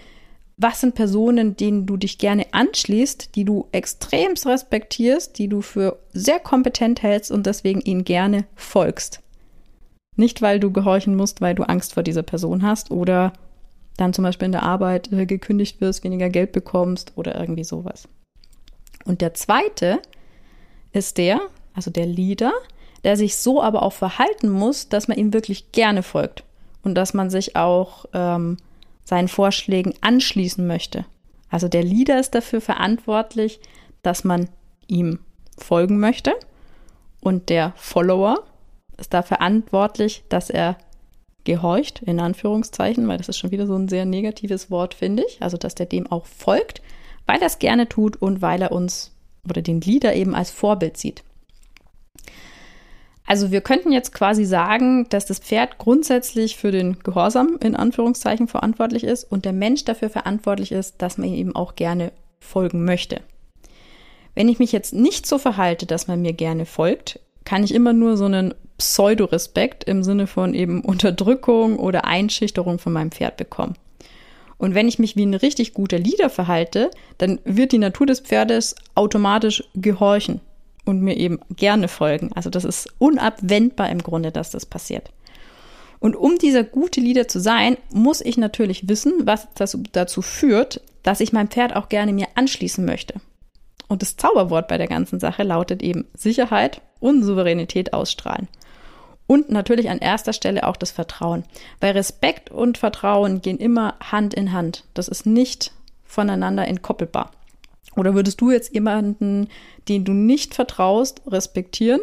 was 0.58 0.82
sind 0.82 0.96
Personen, 0.96 1.56
denen 1.56 1.86
du 1.86 1.98
dich 1.98 2.18
gerne 2.18 2.48
anschließt, 2.52 3.36
die 3.36 3.46
du 3.46 3.68
extremst 3.72 4.48
respektierst, 4.48 5.38
die 5.38 5.48
du 5.48 5.62
für 5.62 6.00
sehr 6.14 6.40
kompetent 6.40 7.04
hältst 7.04 7.32
und 7.32 7.46
deswegen 7.46 7.82
ihnen 7.82 8.04
gerne 8.04 8.46
folgst. 8.56 9.22
Nicht, 10.16 10.42
weil 10.42 10.60
du 10.60 10.72
gehorchen 10.72 11.16
musst, 11.16 11.42
weil 11.42 11.54
du 11.54 11.64
Angst 11.64 11.94
vor 11.94 12.02
dieser 12.02 12.24
Person 12.24 12.64
hast 12.64 12.90
oder 12.90 13.34
dann 13.98 14.14
zum 14.14 14.24
Beispiel 14.24 14.48
in 14.48 14.52
der 14.52 14.64
Arbeit 14.64 15.12
äh, 15.14 15.28
gekündigt 15.28 15.80
wirst, 15.80 16.04
weniger 16.04 16.30
Geld 16.30 16.52
bekommst 16.54 17.14
oder 17.16 17.40
irgendwie 17.40 17.64
sowas. 17.64 18.08
Und 19.06 19.22
der 19.22 19.36
zweite 19.36 20.02
ist 20.92 21.20
der, 21.20 21.40
also 21.76 21.92
der 21.92 22.08
Leader, 22.08 22.52
der 23.04 23.16
sich 23.16 23.38
so 23.38 23.62
aber 23.62 23.84
auch 23.84 23.94
verhalten 23.94 24.50
muss, 24.50 24.90
dass 24.90 25.08
man 25.08 25.18
ihm 25.18 25.34
wirklich 25.34 25.72
gerne 25.72 26.02
folgt 26.02 26.44
und 26.84 26.96
dass 26.96 27.14
man 27.14 27.30
sich 27.30 27.56
auch 27.56 28.06
ähm, 28.14 28.58
seinen 29.08 29.30
Vorschlägen 29.30 29.94
anschließen 30.02 30.68
möchte. 30.68 31.06
Also 31.50 31.70
der 31.70 31.82
Leader 31.82 32.20
ist 32.20 32.36
dafür 32.36 32.60
verantwortlich, 32.60 33.62
dass 34.02 34.26
man 34.26 34.50
ihm 34.88 35.20
folgen 35.58 35.98
möchte 36.00 36.34
und 37.22 37.48
der 37.48 37.72
Follower 37.78 38.44
ist 38.98 39.14
da 39.14 39.22
verantwortlich, 39.22 40.24
dass 40.28 40.50
er 40.50 40.78
gehorcht, 41.46 42.02
in 42.02 42.20
Anführungszeichen, 42.20 43.08
weil 43.08 43.18
das 43.18 43.30
ist 43.30 43.38
schon 43.38 43.52
wieder 43.52 43.66
so 43.66 43.76
ein 43.76 43.88
sehr 43.88 44.06
negatives 44.06 44.70
Wort, 44.70 44.94
finde 44.94 45.24
ich. 45.26 45.42
Also, 45.42 45.56
dass 45.56 45.76
der 45.76 45.86
dem 45.86 46.12
auch 46.12 46.26
folgt, 46.26 46.82
weil 47.26 47.40
er 47.40 47.48
es 47.48 47.60
gerne 47.60 47.88
tut 47.88 48.22
und 48.22 48.42
weil 48.42 48.62
er 48.62 48.74
uns 48.74 49.14
oder 49.50 49.62
den 49.62 49.80
Leader 49.80 50.14
eben 50.14 50.36
als 50.36 50.52
Vorbild 50.52 50.98
sieht. 50.98 51.24
Also 53.28 53.52
wir 53.52 53.60
könnten 53.60 53.92
jetzt 53.92 54.14
quasi 54.14 54.46
sagen, 54.46 55.06
dass 55.10 55.26
das 55.26 55.40
Pferd 55.40 55.78
grundsätzlich 55.78 56.56
für 56.56 56.72
den 56.72 56.98
Gehorsam 57.00 57.58
in 57.62 57.76
Anführungszeichen 57.76 58.48
verantwortlich 58.48 59.04
ist 59.04 59.26
und 59.26 59.44
der 59.44 59.52
Mensch 59.52 59.84
dafür 59.84 60.10
verantwortlich 60.10 60.72
ist, 60.72 61.02
dass 61.02 61.18
man 61.18 61.28
ihm 61.28 61.36
eben 61.36 61.56
auch 61.56 61.76
gerne 61.76 62.14
folgen 62.40 62.86
möchte. 62.86 63.20
Wenn 64.34 64.48
ich 64.48 64.60
mich 64.60 64.72
jetzt 64.72 64.94
nicht 64.94 65.26
so 65.26 65.40
verhalte, 65.40 65.86
dass 65.86 66.08
man 66.08 66.22
mir 66.22 66.32
gerne 66.32 66.66
folgt, 66.66 67.20
kann 67.44 67.66
ich 67.66 67.74
immer 67.74 67.92
nur 67.92 68.16
so 68.16 68.26
einen 68.26 68.54
Pseudorespekt 68.78 69.84
im 69.84 70.04
Sinne 70.04 70.26
von 70.26 70.54
eben 70.54 70.82
Unterdrückung 70.82 71.80
oder 71.80 72.06
Einschüchterung 72.06 72.80
von 72.80 72.94
meinem 72.94 73.12
Pferd 73.12 73.36
bekommen. 73.36 73.76
Und 74.58 74.74
wenn 74.74 74.88
ich 74.88 75.00
mich 75.00 75.18
wie 75.18 75.26
ein 75.26 75.34
richtig 75.34 75.74
guter 75.74 76.00
Leader 76.00 76.30
verhalte, 76.30 76.92
dann 77.18 77.40
wird 77.44 77.74
die 77.74 77.78
Natur 77.78 78.08
des 78.08 78.22
Pferdes 78.22 78.76
automatisch 78.96 79.66
gehorchen 79.76 80.40
und 80.88 81.02
mir 81.02 81.18
eben 81.18 81.40
gerne 81.56 81.88
folgen. 81.88 82.32
Also 82.34 82.50
das 82.50 82.64
ist 82.64 82.88
unabwendbar 83.00 83.90
im 83.90 84.02
Grunde, 84.02 84.32
dass 84.32 84.52
das 84.52 84.66
passiert. 84.66 85.12
Und 86.00 86.16
um 86.16 86.38
dieser 86.38 86.64
gute 86.64 87.02
Leader 87.02 87.28
zu 87.28 87.40
sein, 87.40 87.78
muss 87.92 88.22
ich 88.22 88.38
natürlich 88.38 88.88
wissen, 88.88 89.14
was 89.26 89.48
das 89.56 89.78
dazu 89.92 90.22
führt, 90.22 90.82
dass 91.04 91.22
ich 91.22 91.34
mein 91.34 91.48
Pferd 91.48 91.76
auch 91.76 91.90
gerne 91.90 92.14
mir 92.14 92.28
anschließen 92.36 92.86
möchte. 92.86 93.16
Und 93.88 94.02
das 94.02 94.18
Zauberwort 94.18 94.68
bei 94.68 94.78
der 94.78 94.88
ganzen 94.88 95.20
Sache 95.20 95.44
lautet 95.44 95.82
eben 95.82 96.06
Sicherheit 96.14 96.82
und 97.00 97.24
Souveränität 97.24 97.94
ausstrahlen. 97.94 98.48
Und 99.28 99.50
natürlich 99.50 99.90
an 99.90 100.00
erster 100.00 100.34
Stelle 100.34 100.68
auch 100.68 100.78
das 100.78 100.92
Vertrauen. 100.92 101.44
Weil 101.80 101.94
Respekt 101.94 102.50
und 102.50 102.78
Vertrauen 102.78 103.42
gehen 103.42 103.58
immer 103.58 103.96
Hand 104.00 104.34
in 104.34 104.54
Hand. 104.54 104.86
Das 104.94 105.08
ist 105.08 105.26
nicht 105.26 105.74
voneinander 106.06 106.68
entkoppelbar. 106.68 107.32
Oder 107.96 108.14
würdest 108.14 108.42
du 108.42 108.52
jetzt 108.52 108.74
jemanden, 108.74 109.48
den 109.88 110.06
du 110.06 110.14
nicht 110.14 110.54
vertraust, 110.54 111.22
respektieren? 111.28 112.02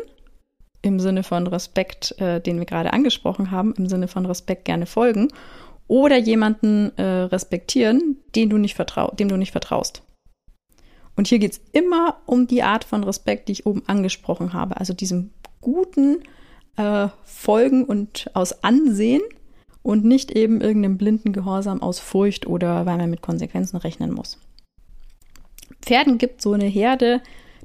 Im 0.82 1.00
Sinne 1.00 1.22
von 1.22 1.46
Respekt, 1.46 2.18
äh, 2.20 2.40
den 2.40 2.58
wir 2.58 2.66
gerade 2.66 2.92
angesprochen 2.92 3.50
haben, 3.50 3.74
im 3.76 3.86
Sinne 3.88 4.08
von 4.08 4.26
Respekt 4.26 4.64
gerne 4.64 4.86
folgen. 4.86 5.28
Oder 5.86 6.16
jemanden 6.16 6.96
äh, 6.96 7.02
respektieren, 7.02 8.18
den 8.34 8.50
du 8.50 8.58
nicht 8.58 8.76
dem 9.18 9.28
du 9.28 9.36
nicht 9.36 9.52
vertraust. 9.52 10.02
Und 11.16 11.28
hier 11.28 11.38
geht 11.38 11.52
es 11.52 11.60
immer 11.72 12.16
um 12.26 12.46
die 12.46 12.62
Art 12.62 12.84
von 12.84 13.04
Respekt, 13.04 13.48
die 13.48 13.52
ich 13.52 13.66
oben 13.66 13.82
angesprochen 13.86 14.52
habe. 14.52 14.78
Also 14.78 14.92
diesem 14.92 15.30
guten 15.60 16.18
äh, 16.76 17.08
Folgen 17.24 17.84
und 17.84 18.30
aus 18.34 18.64
Ansehen 18.64 19.22
und 19.82 20.04
nicht 20.04 20.32
eben 20.32 20.60
irgendeinem 20.60 20.98
blinden 20.98 21.32
Gehorsam 21.32 21.82
aus 21.82 22.00
Furcht 22.00 22.46
oder 22.46 22.86
weil 22.86 22.96
man 22.96 23.10
mit 23.10 23.22
Konsequenzen 23.22 23.76
rechnen 23.76 24.12
muss. 24.12 24.38
Pferden 25.84 26.18
gibt 26.18 26.42
so 26.42 26.52
eine 26.52 26.66
Herde 26.66 27.20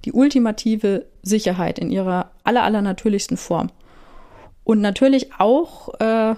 die 0.05 0.13
ultimative 0.13 1.05
Sicherheit 1.21 1.79
in 1.79 1.91
ihrer 1.91 2.31
aller, 2.43 2.63
aller 2.63 2.81
natürlichsten 2.81 3.37
Form. 3.37 3.69
Und 4.63 4.81
natürlich 4.81 5.33
auch, 5.37 5.99
äh, 5.99 6.35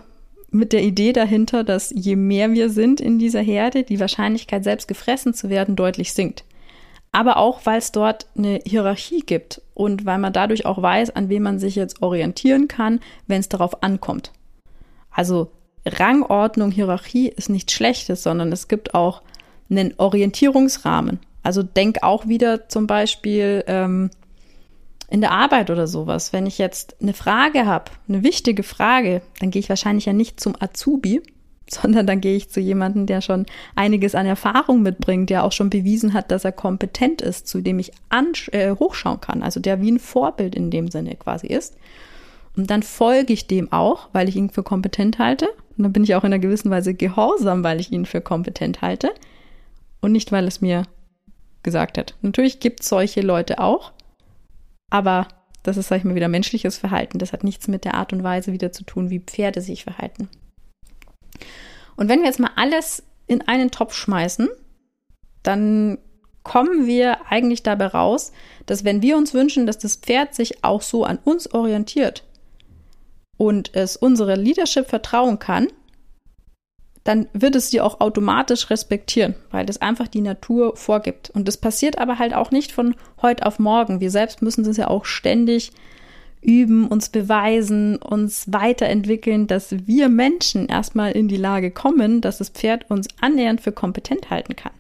mit 0.52 0.74
der 0.74 0.84
Idee 0.84 1.14
dahinter, 1.14 1.64
dass 1.64 1.94
je 1.96 2.18
mehr 2.18 2.52
wir 2.52 2.70
sind 2.70 3.00
in 3.00 3.20
dieser 3.20 3.42
Herde, 3.42 3.84
die 3.84 4.00
Wahrscheinlichkeit, 4.00 4.64
selbst 4.64 4.88
gefressen 4.88 5.34
zu 5.34 5.50
werden, 5.50 5.78
deutlich 5.78 6.14
sinkt. 6.14 6.44
Aber 7.14 7.38
auch, 7.38 7.66
weil 7.66 7.78
es 7.78 7.92
dort 7.92 8.28
eine 8.38 8.60
Hierarchie 8.66 9.22
gibt 9.22 9.62
und 9.74 10.06
weil 10.06 10.18
man 10.18 10.34
dadurch 10.34 10.66
auch 10.66 10.82
weiß, 10.82 11.12
an 11.12 11.30
wem 11.30 11.44
man 11.44 11.60
sich 11.60 11.76
jetzt 11.76 12.02
orientieren 12.02 12.68
kann, 12.68 13.00
wenn 13.28 13.40
es 13.40 13.50
darauf 13.50 13.82
ankommt. 13.82 14.32
Also 15.10 15.52
Rangordnung, 15.86 16.72
Hierarchie 16.72 17.30
ist 17.30 17.50
nichts 17.50 17.74
Schlechtes, 17.74 18.24
sondern 18.24 18.52
es 18.52 18.68
gibt 18.68 18.94
auch 18.94 19.22
einen 19.70 19.94
Orientierungsrahmen. 19.98 21.20
Also 21.44 21.64
denk 21.64 22.04
auch 22.04 22.28
wieder 22.28 22.70
zum 22.70 22.88
Beispiel 22.88 23.64
ähm, 23.68 24.12
in 25.10 25.22
der 25.22 25.32
Arbeit 25.32 25.70
oder 25.70 25.88
sowas. 25.88 26.34
Wenn 26.34 26.46
ich 26.46 26.58
jetzt 26.58 26.96
eine 27.02 27.14
Frage 27.14 27.66
habe, 27.66 27.92
eine 28.08 28.24
wichtige 28.24 28.64
Frage, 28.64 29.22
dann 29.40 29.52
gehe 29.52 29.60
ich 29.60 29.70
wahrscheinlich 29.70 30.06
ja 30.06 30.14
nicht 30.14 30.40
zum 30.40 30.56
Azubi, 30.60 31.22
sondern 31.70 32.08
dann 32.08 32.22
gehe 32.22 32.36
ich 32.36 32.50
zu 32.50 32.60
jemandem, 32.60 33.06
der 33.06 33.22
schon 33.22 33.46
einiges 33.76 34.16
an 34.16 34.26
Erfahrung 34.26 34.82
mitbringt, 34.82 35.30
der 35.30 35.44
auch 35.44 35.52
schon 35.52 35.70
bewiesen 35.70 36.14
hat, 36.14 36.32
dass 36.32 36.46
er 36.46 36.52
kompetent 36.52 37.22
ist, 37.22 37.48
zu 37.48 37.62
dem 37.62 37.80
ich 37.80 37.92
äh, 38.52 38.72
hochschauen 38.72 39.22
kann, 39.22 39.44
also 39.44 39.60
der 39.60 39.82
wie 39.82 39.92
ein 39.92 40.00
Vorbild 40.00 40.56
in 40.56 40.70
dem 40.70 40.90
Sinne 40.90 41.16
quasi 41.16 41.48
ist. 41.48 41.76
Und 42.56 42.70
dann 42.70 42.84
folge 42.84 43.32
ich 43.32 43.48
dem 43.48 43.72
auch, 43.72 44.10
weil 44.12 44.28
ich 44.28 44.36
ihn 44.36 44.50
für 44.50 44.64
kompetent 44.64 45.20
halte. 45.20 45.48
Und 45.78 45.84
dann 45.84 45.94
bin 45.94 46.04
ich 46.04 46.16
auch 46.16 46.24
in 46.24 46.34
einer 46.34 46.40
gewissen 46.40 46.70
Weise 46.70 46.94
gehorsam, 46.94 47.64
weil 47.64 47.80
ich 47.80 47.92
ihn 47.92 48.06
für 48.06 48.20
kompetent 48.20 48.82
halte. 48.82 49.12
Und 50.02 50.12
nicht, 50.12 50.32
weil 50.32 50.48
es 50.48 50.60
mir 50.60 50.84
gesagt 51.64 51.98
hat. 51.98 52.16
Natürlich 52.22 52.60
gibt 52.60 52.82
es 52.82 52.90
solche 52.90 53.22
Leute 53.22 53.60
auch, 53.60 53.92
aber 54.90 55.28
das 55.64 55.78
ist, 55.78 55.90
sag 55.90 55.98
ich 55.98 56.04
mal, 56.04 56.16
wieder 56.16 56.28
menschliches 56.28 56.78
Verhalten. 56.78 57.20
Das 57.20 57.34
hat 57.34 57.44
nichts 57.44 57.68
mit 57.68 57.86
der 57.86 57.94
Art 57.96 58.14
und 58.14 58.24
Weise 58.24 58.52
wieder 58.52 58.72
zu 58.72 58.84
tun, 58.84 59.10
wie 59.10 59.20
Pferde 59.20 59.62
sich 59.62 59.84
verhalten. 59.84 60.30
Und 61.96 62.10
wenn 62.10 62.20
wir 62.20 62.28
jetzt 62.28 62.40
mal 62.40 62.52
alles 62.56 63.04
in 63.28 63.48
einen 63.48 63.70
Topf 63.70 63.94
schmeißen, 63.94 64.50
dann 65.44 66.00
kommen 66.44 66.88
wir 66.88 67.32
eigentlich 67.32 67.62
dabei 67.62 67.88
raus, 67.88 68.32
dass 68.66 68.84
wenn 68.84 69.02
wir 69.02 69.18
uns 69.18 69.34
wünschen, 69.34 69.68
dass 69.68 69.78
das 69.78 69.96
Pferd 69.96 70.34
sich 70.34 70.64
auch 70.64 70.82
so 70.82 71.04
an 71.06 71.20
uns 71.24 71.54
orientiert 71.54 72.24
und 73.38 73.76
es 73.76 73.96
unsere 73.96 74.36
Leadership 74.36 74.88
vertrauen 74.88 75.38
kann, 75.38 75.68
dann 77.04 77.28
wird 77.34 77.56
es 77.56 77.70
sie 77.70 77.82
auch 77.82 78.00
automatisch 78.00 78.70
respektieren, 78.70 79.36
weil 79.50 79.66
das 79.66 79.82
einfach 79.82 80.08
die 80.08 80.22
Natur 80.22 80.76
vorgibt. 80.76 81.32
Und 81.32 81.48
das 81.48 81.58
passiert 81.58 81.98
aber 81.98 82.20
halt 82.20 82.34
auch 82.34 82.52
nicht 82.52 82.72
von 82.72 82.96
heute 83.22 83.46
auf 83.46 83.58
morgen. 83.58 84.00
Wir 84.00 84.12
selbst 84.12 84.42
müssen 84.42 84.64
das 84.64 84.78
ja 84.78 84.88
auch 84.88 85.06
ständig 85.06 85.72
üben, 86.42 86.88
uns 86.88 87.10
beweisen, 87.10 87.98
uns 87.98 88.52
weiterentwickeln, 88.52 89.48
dass 89.48 89.88
wir 89.88 90.10
Menschen 90.10 90.68
erstmal 90.68 91.12
in 91.12 91.28
die 91.28 91.38
Lage 91.38 91.72
kommen, 91.72 92.22
dass 92.22 92.40
das 92.40 92.50
Pferd 92.50 92.90
uns 92.90 93.08
annähernd 93.20 93.62
für 93.62 93.72
kompetent 93.72 94.30
halten 94.30 94.56
kann. 94.56 94.74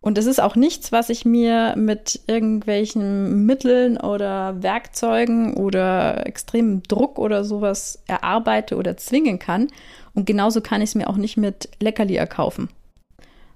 Und 0.00 0.18
es 0.18 0.26
ist 0.26 0.40
auch 0.40 0.56
nichts, 0.56 0.92
was 0.92 1.08
ich 1.08 1.24
mir 1.24 1.74
mit 1.76 2.20
irgendwelchen 2.26 3.44
Mitteln 3.46 3.96
oder 3.96 4.62
Werkzeugen 4.62 5.54
oder 5.54 6.26
extremem 6.26 6.82
Druck 6.84 7.18
oder 7.18 7.44
sowas 7.44 8.02
erarbeite 8.06 8.76
oder 8.76 8.96
zwingen 8.96 9.38
kann. 9.38 9.68
Und 10.14 10.26
genauso 10.26 10.60
kann 10.60 10.80
ich 10.80 10.90
es 10.90 10.94
mir 10.94 11.08
auch 11.08 11.16
nicht 11.16 11.36
mit 11.36 11.68
Leckerli 11.80 12.16
erkaufen. 12.16 12.68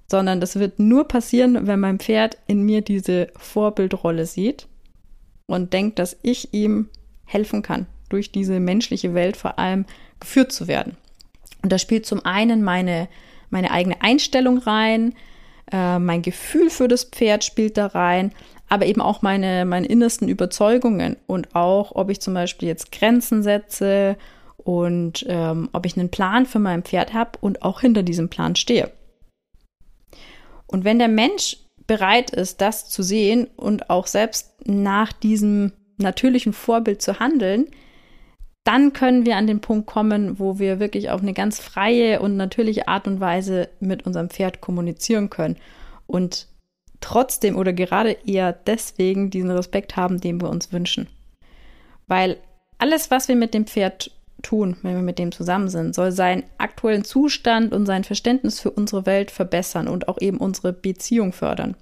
Sondern 0.09 0.41
das 0.41 0.57
wird 0.57 0.77
nur 0.77 1.07
passieren, 1.07 1.67
wenn 1.67 1.79
mein 1.79 1.99
Pferd 1.99 2.37
in 2.47 2.63
mir 2.63 2.81
diese 2.81 3.27
Vorbildrolle 3.37 4.25
sieht 4.25 4.67
und 5.47 5.73
denkt, 5.73 5.99
dass 5.99 6.17
ich 6.21 6.53
ihm 6.53 6.89
helfen 7.25 7.61
kann, 7.61 7.85
durch 8.09 8.31
diese 8.31 8.59
menschliche 8.59 9.13
Welt 9.13 9.37
vor 9.37 9.57
allem 9.57 9.85
geführt 10.19 10.51
zu 10.51 10.67
werden. 10.67 10.97
Und 11.63 11.71
da 11.71 11.77
spielt 11.77 12.05
zum 12.05 12.25
einen 12.25 12.61
meine, 12.61 13.07
meine 13.49 13.71
eigene 13.71 14.01
Einstellung 14.01 14.57
rein, 14.57 15.13
äh, 15.71 15.99
mein 15.99 16.21
Gefühl 16.21 16.69
für 16.69 16.87
das 16.87 17.05
Pferd 17.05 17.43
spielt 17.43 17.77
da 17.77 17.87
rein, 17.87 18.31
aber 18.69 18.85
eben 18.85 19.01
auch 19.01 19.21
meine, 19.21 19.65
meine 19.65 19.87
innersten 19.87 20.27
Überzeugungen 20.27 21.17
und 21.27 21.55
auch, 21.55 21.93
ob 21.95 22.09
ich 22.09 22.21
zum 22.21 22.33
Beispiel 22.33 22.67
jetzt 22.67 22.91
Grenzen 22.91 23.43
setze 23.43 24.17
und 24.57 25.25
ähm, 25.27 25.69
ob 25.73 25.85
ich 25.85 25.97
einen 25.97 26.09
Plan 26.09 26.45
für 26.45 26.59
mein 26.59 26.83
Pferd 26.83 27.13
habe 27.13 27.31
und 27.41 27.63
auch 27.63 27.81
hinter 27.81 28.03
diesem 28.03 28.29
Plan 28.29 28.55
stehe. 28.55 28.91
Und 30.67 30.85
wenn 30.85 30.99
der 30.99 31.09
Mensch 31.09 31.57
bereit 31.87 32.29
ist, 32.29 32.61
das 32.61 32.89
zu 32.89 33.03
sehen 33.03 33.47
und 33.57 33.89
auch 33.89 34.07
selbst 34.07 34.53
nach 34.65 35.11
diesem 35.11 35.73
natürlichen 35.97 36.53
Vorbild 36.53 37.01
zu 37.01 37.19
handeln, 37.19 37.67
dann 38.63 38.93
können 38.93 39.25
wir 39.25 39.37
an 39.37 39.47
den 39.47 39.61
Punkt 39.61 39.87
kommen, 39.87 40.39
wo 40.39 40.59
wir 40.59 40.79
wirklich 40.79 41.09
auf 41.09 41.21
eine 41.21 41.33
ganz 41.33 41.59
freie 41.59 42.19
und 42.19 42.37
natürliche 42.37 42.87
Art 42.87 43.07
und 43.07 43.19
Weise 43.19 43.69
mit 43.79 44.05
unserem 44.05 44.29
Pferd 44.29 44.61
kommunizieren 44.61 45.29
können 45.29 45.57
und 46.05 46.47
trotzdem 46.99 47.57
oder 47.57 47.73
gerade 47.73 48.17
eher 48.25 48.53
deswegen 48.53 49.31
diesen 49.31 49.49
Respekt 49.49 49.95
haben, 49.95 50.21
den 50.21 50.39
wir 50.39 50.49
uns 50.49 50.71
wünschen. 50.71 51.07
Weil 52.07 52.37
alles, 52.77 53.09
was 53.09 53.27
wir 53.27 53.35
mit 53.35 53.53
dem 53.53 53.65
Pferd 53.65 54.11
tun, 54.43 54.77
wenn 54.81 54.95
wir 54.95 55.01
mit 55.01 55.19
dem 55.19 55.31
zusammen 55.31 55.69
sind, 55.69 55.95
soll 55.95 56.11
seinen 56.11 56.43
aktuellen 56.57 57.03
Zustand 57.03 57.73
und 57.73 57.85
sein 57.85 58.03
Verständnis 58.03 58.59
für 58.59 58.71
unsere 58.71 59.05
Welt 59.05 59.31
verbessern 59.31 59.87
und 59.87 60.07
auch 60.07 60.19
eben 60.19 60.37
unsere 60.37 60.73
Beziehung 60.73 61.33
fördern. 61.33 61.75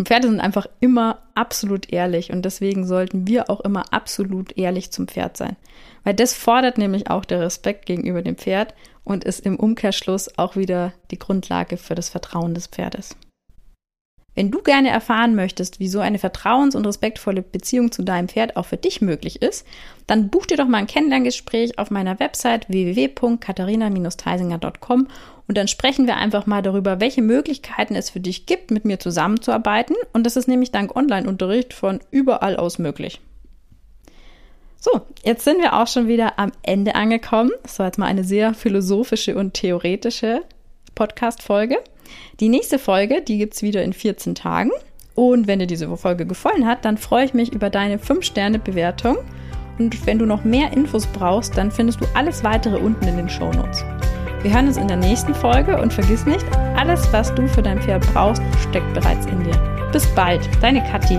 Und 0.00 0.08
Pferde 0.08 0.28
sind 0.28 0.40
einfach 0.40 0.66
immer 0.80 1.18
absolut 1.34 1.92
ehrlich 1.92 2.32
und 2.32 2.46
deswegen 2.46 2.86
sollten 2.86 3.28
wir 3.28 3.50
auch 3.50 3.60
immer 3.60 3.92
absolut 3.92 4.56
ehrlich 4.56 4.90
zum 4.92 5.06
Pferd 5.06 5.36
sein. 5.36 5.56
Weil 6.04 6.14
das 6.14 6.32
fordert 6.32 6.78
nämlich 6.78 7.10
auch 7.10 7.26
der 7.26 7.40
Respekt 7.40 7.84
gegenüber 7.84 8.22
dem 8.22 8.38
Pferd 8.38 8.72
und 9.04 9.24
ist 9.24 9.44
im 9.44 9.60
Umkehrschluss 9.60 10.38
auch 10.38 10.56
wieder 10.56 10.94
die 11.10 11.18
Grundlage 11.18 11.76
für 11.76 11.94
das 11.94 12.08
Vertrauen 12.08 12.54
des 12.54 12.66
Pferdes. 12.66 13.14
Wenn 14.40 14.50
du 14.50 14.62
gerne 14.62 14.88
erfahren 14.88 15.34
möchtest, 15.34 15.80
wie 15.80 15.88
so 15.88 16.00
eine 16.00 16.16
vertrauens- 16.16 16.74
und 16.74 16.86
respektvolle 16.86 17.42
Beziehung 17.42 17.92
zu 17.92 18.02
deinem 18.02 18.26
Pferd 18.26 18.56
auch 18.56 18.64
für 18.64 18.78
dich 18.78 19.02
möglich 19.02 19.42
ist, 19.42 19.66
dann 20.06 20.30
buch 20.30 20.46
dir 20.46 20.56
doch 20.56 20.66
mal 20.66 20.78
ein 20.78 20.86
Kennenlerngespräch 20.86 21.78
auf 21.78 21.90
meiner 21.90 22.18
Website 22.20 22.66
www.katharina-theisinger.com 22.70 25.08
und 25.46 25.58
dann 25.58 25.68
sprechen 25.68 26.06
wir 26.06 26.16
einfach 26.16 26.46
mal 26.46 26.62
darüber, 26.62 27.00
welche 27.00 27.20
Möglichkeiten 27.20 27.94
es 27.94 28.08
für 28.08 28.20
dich 28.20 28.46
gibt, 28.46 28.70
mit 28.70 28.86
mir 28.86 28.98
zusammenzuarbeiten. 28.98 29.94
Und 30.14 30.24
das 30.24 30.36
ist 30.36 30.48
nämlich 30.48 30.72
dank 30.72 30.96
Online-Unterricht 30.96 31.74
von 31.74 32.00
überall 32.10 32.56
aus 32.56 32.78
möglich. 32.78 33.20
So, 34.80 35.02
jetzt 35.22 35.44
sind 35.44 35.60
wir 35.60 35.74
auch 35.74 35.86
schon 35.86 36.08
wieder 36.08 36.38
am 36.38 36.52
Ende 36.62 36.94
angekommen. 36.94 37.50
Das 37.62 37.78
war 37.78 37.88
jetzt 37.88 37.98
mal 37.98 38.06
eine 38.06 38.24
sehr 38.24 38.54
philosophische 38.54 39.36
und 39.36 39.52
theoretische 39.52 40.44
Podcast-Folge. 40.94 41.76
Die 42.40 42.48
nächste 42.48 42.78
Folge, 42.78 43.22
die 43.22 43.38
gibt 43.38 43.54
es 43.54 43.62
wieder 43.62 43.82
in 43.82 43.92
14 43.92 44.34
Tagen. 44.34 44.70
Und 45.14 45.46
wenn 45.46 45.58
dir 45.58 45.66
diese 45.66 45.94
Folge 45.96 46.24
gefallen 46.26 46.66
hat, 46.66 46.84
dann 46.84 46.96
freue 46.96 47.24
ich 47.24 47.34
mich 47.34 47.52
über 47.52 47.68
deine 47.68 47.98
5-Sterne-Bewertung. 47.98 49.18
Und 49.78 50.06
wenn 50.06 50.18
du 50.18 50.26
noch 50.26 50.44
mehr 50.44 50.72
Infos 50.72 51.06
brauchst, 51.06 51.56
dann 51.56 51.70
findest 51.70 52.00
du 52.00 52.06
alles 52.14 52.44
weitere 52.44 52.76
unten 52.76 53.06
in 53.06 53.16
den 53.16 53.28
Show 53.28 53.50
Notes. 53.52 53.84
Wir 54.42 54.54
hören 54.54 54.68
uns 54.68 54.76
in 54.78 54.88
der 54.88 54.96
nächsten 54.96 55.34
Folge 55.34 55.80
und 55.80 55.92
vergiss 55.92 56.24
nicht, 56.24 56.46
alles, 56.76 57.12
was 57.12 57.34
du 57.34 57.46
für 57.46 57.62
dein 57.62 57.80
Pferd 57.80 58.06
brauchst, 58.14 58.42
steckt 58.68 58.92
bereits 58.94 59.26
in 59.26 59.42
dir. 59.44 59.88
Bis 59.92 60.06
bald, 60.14 60.48
deine 60.62 60.82
Kathi. 60.84 61.18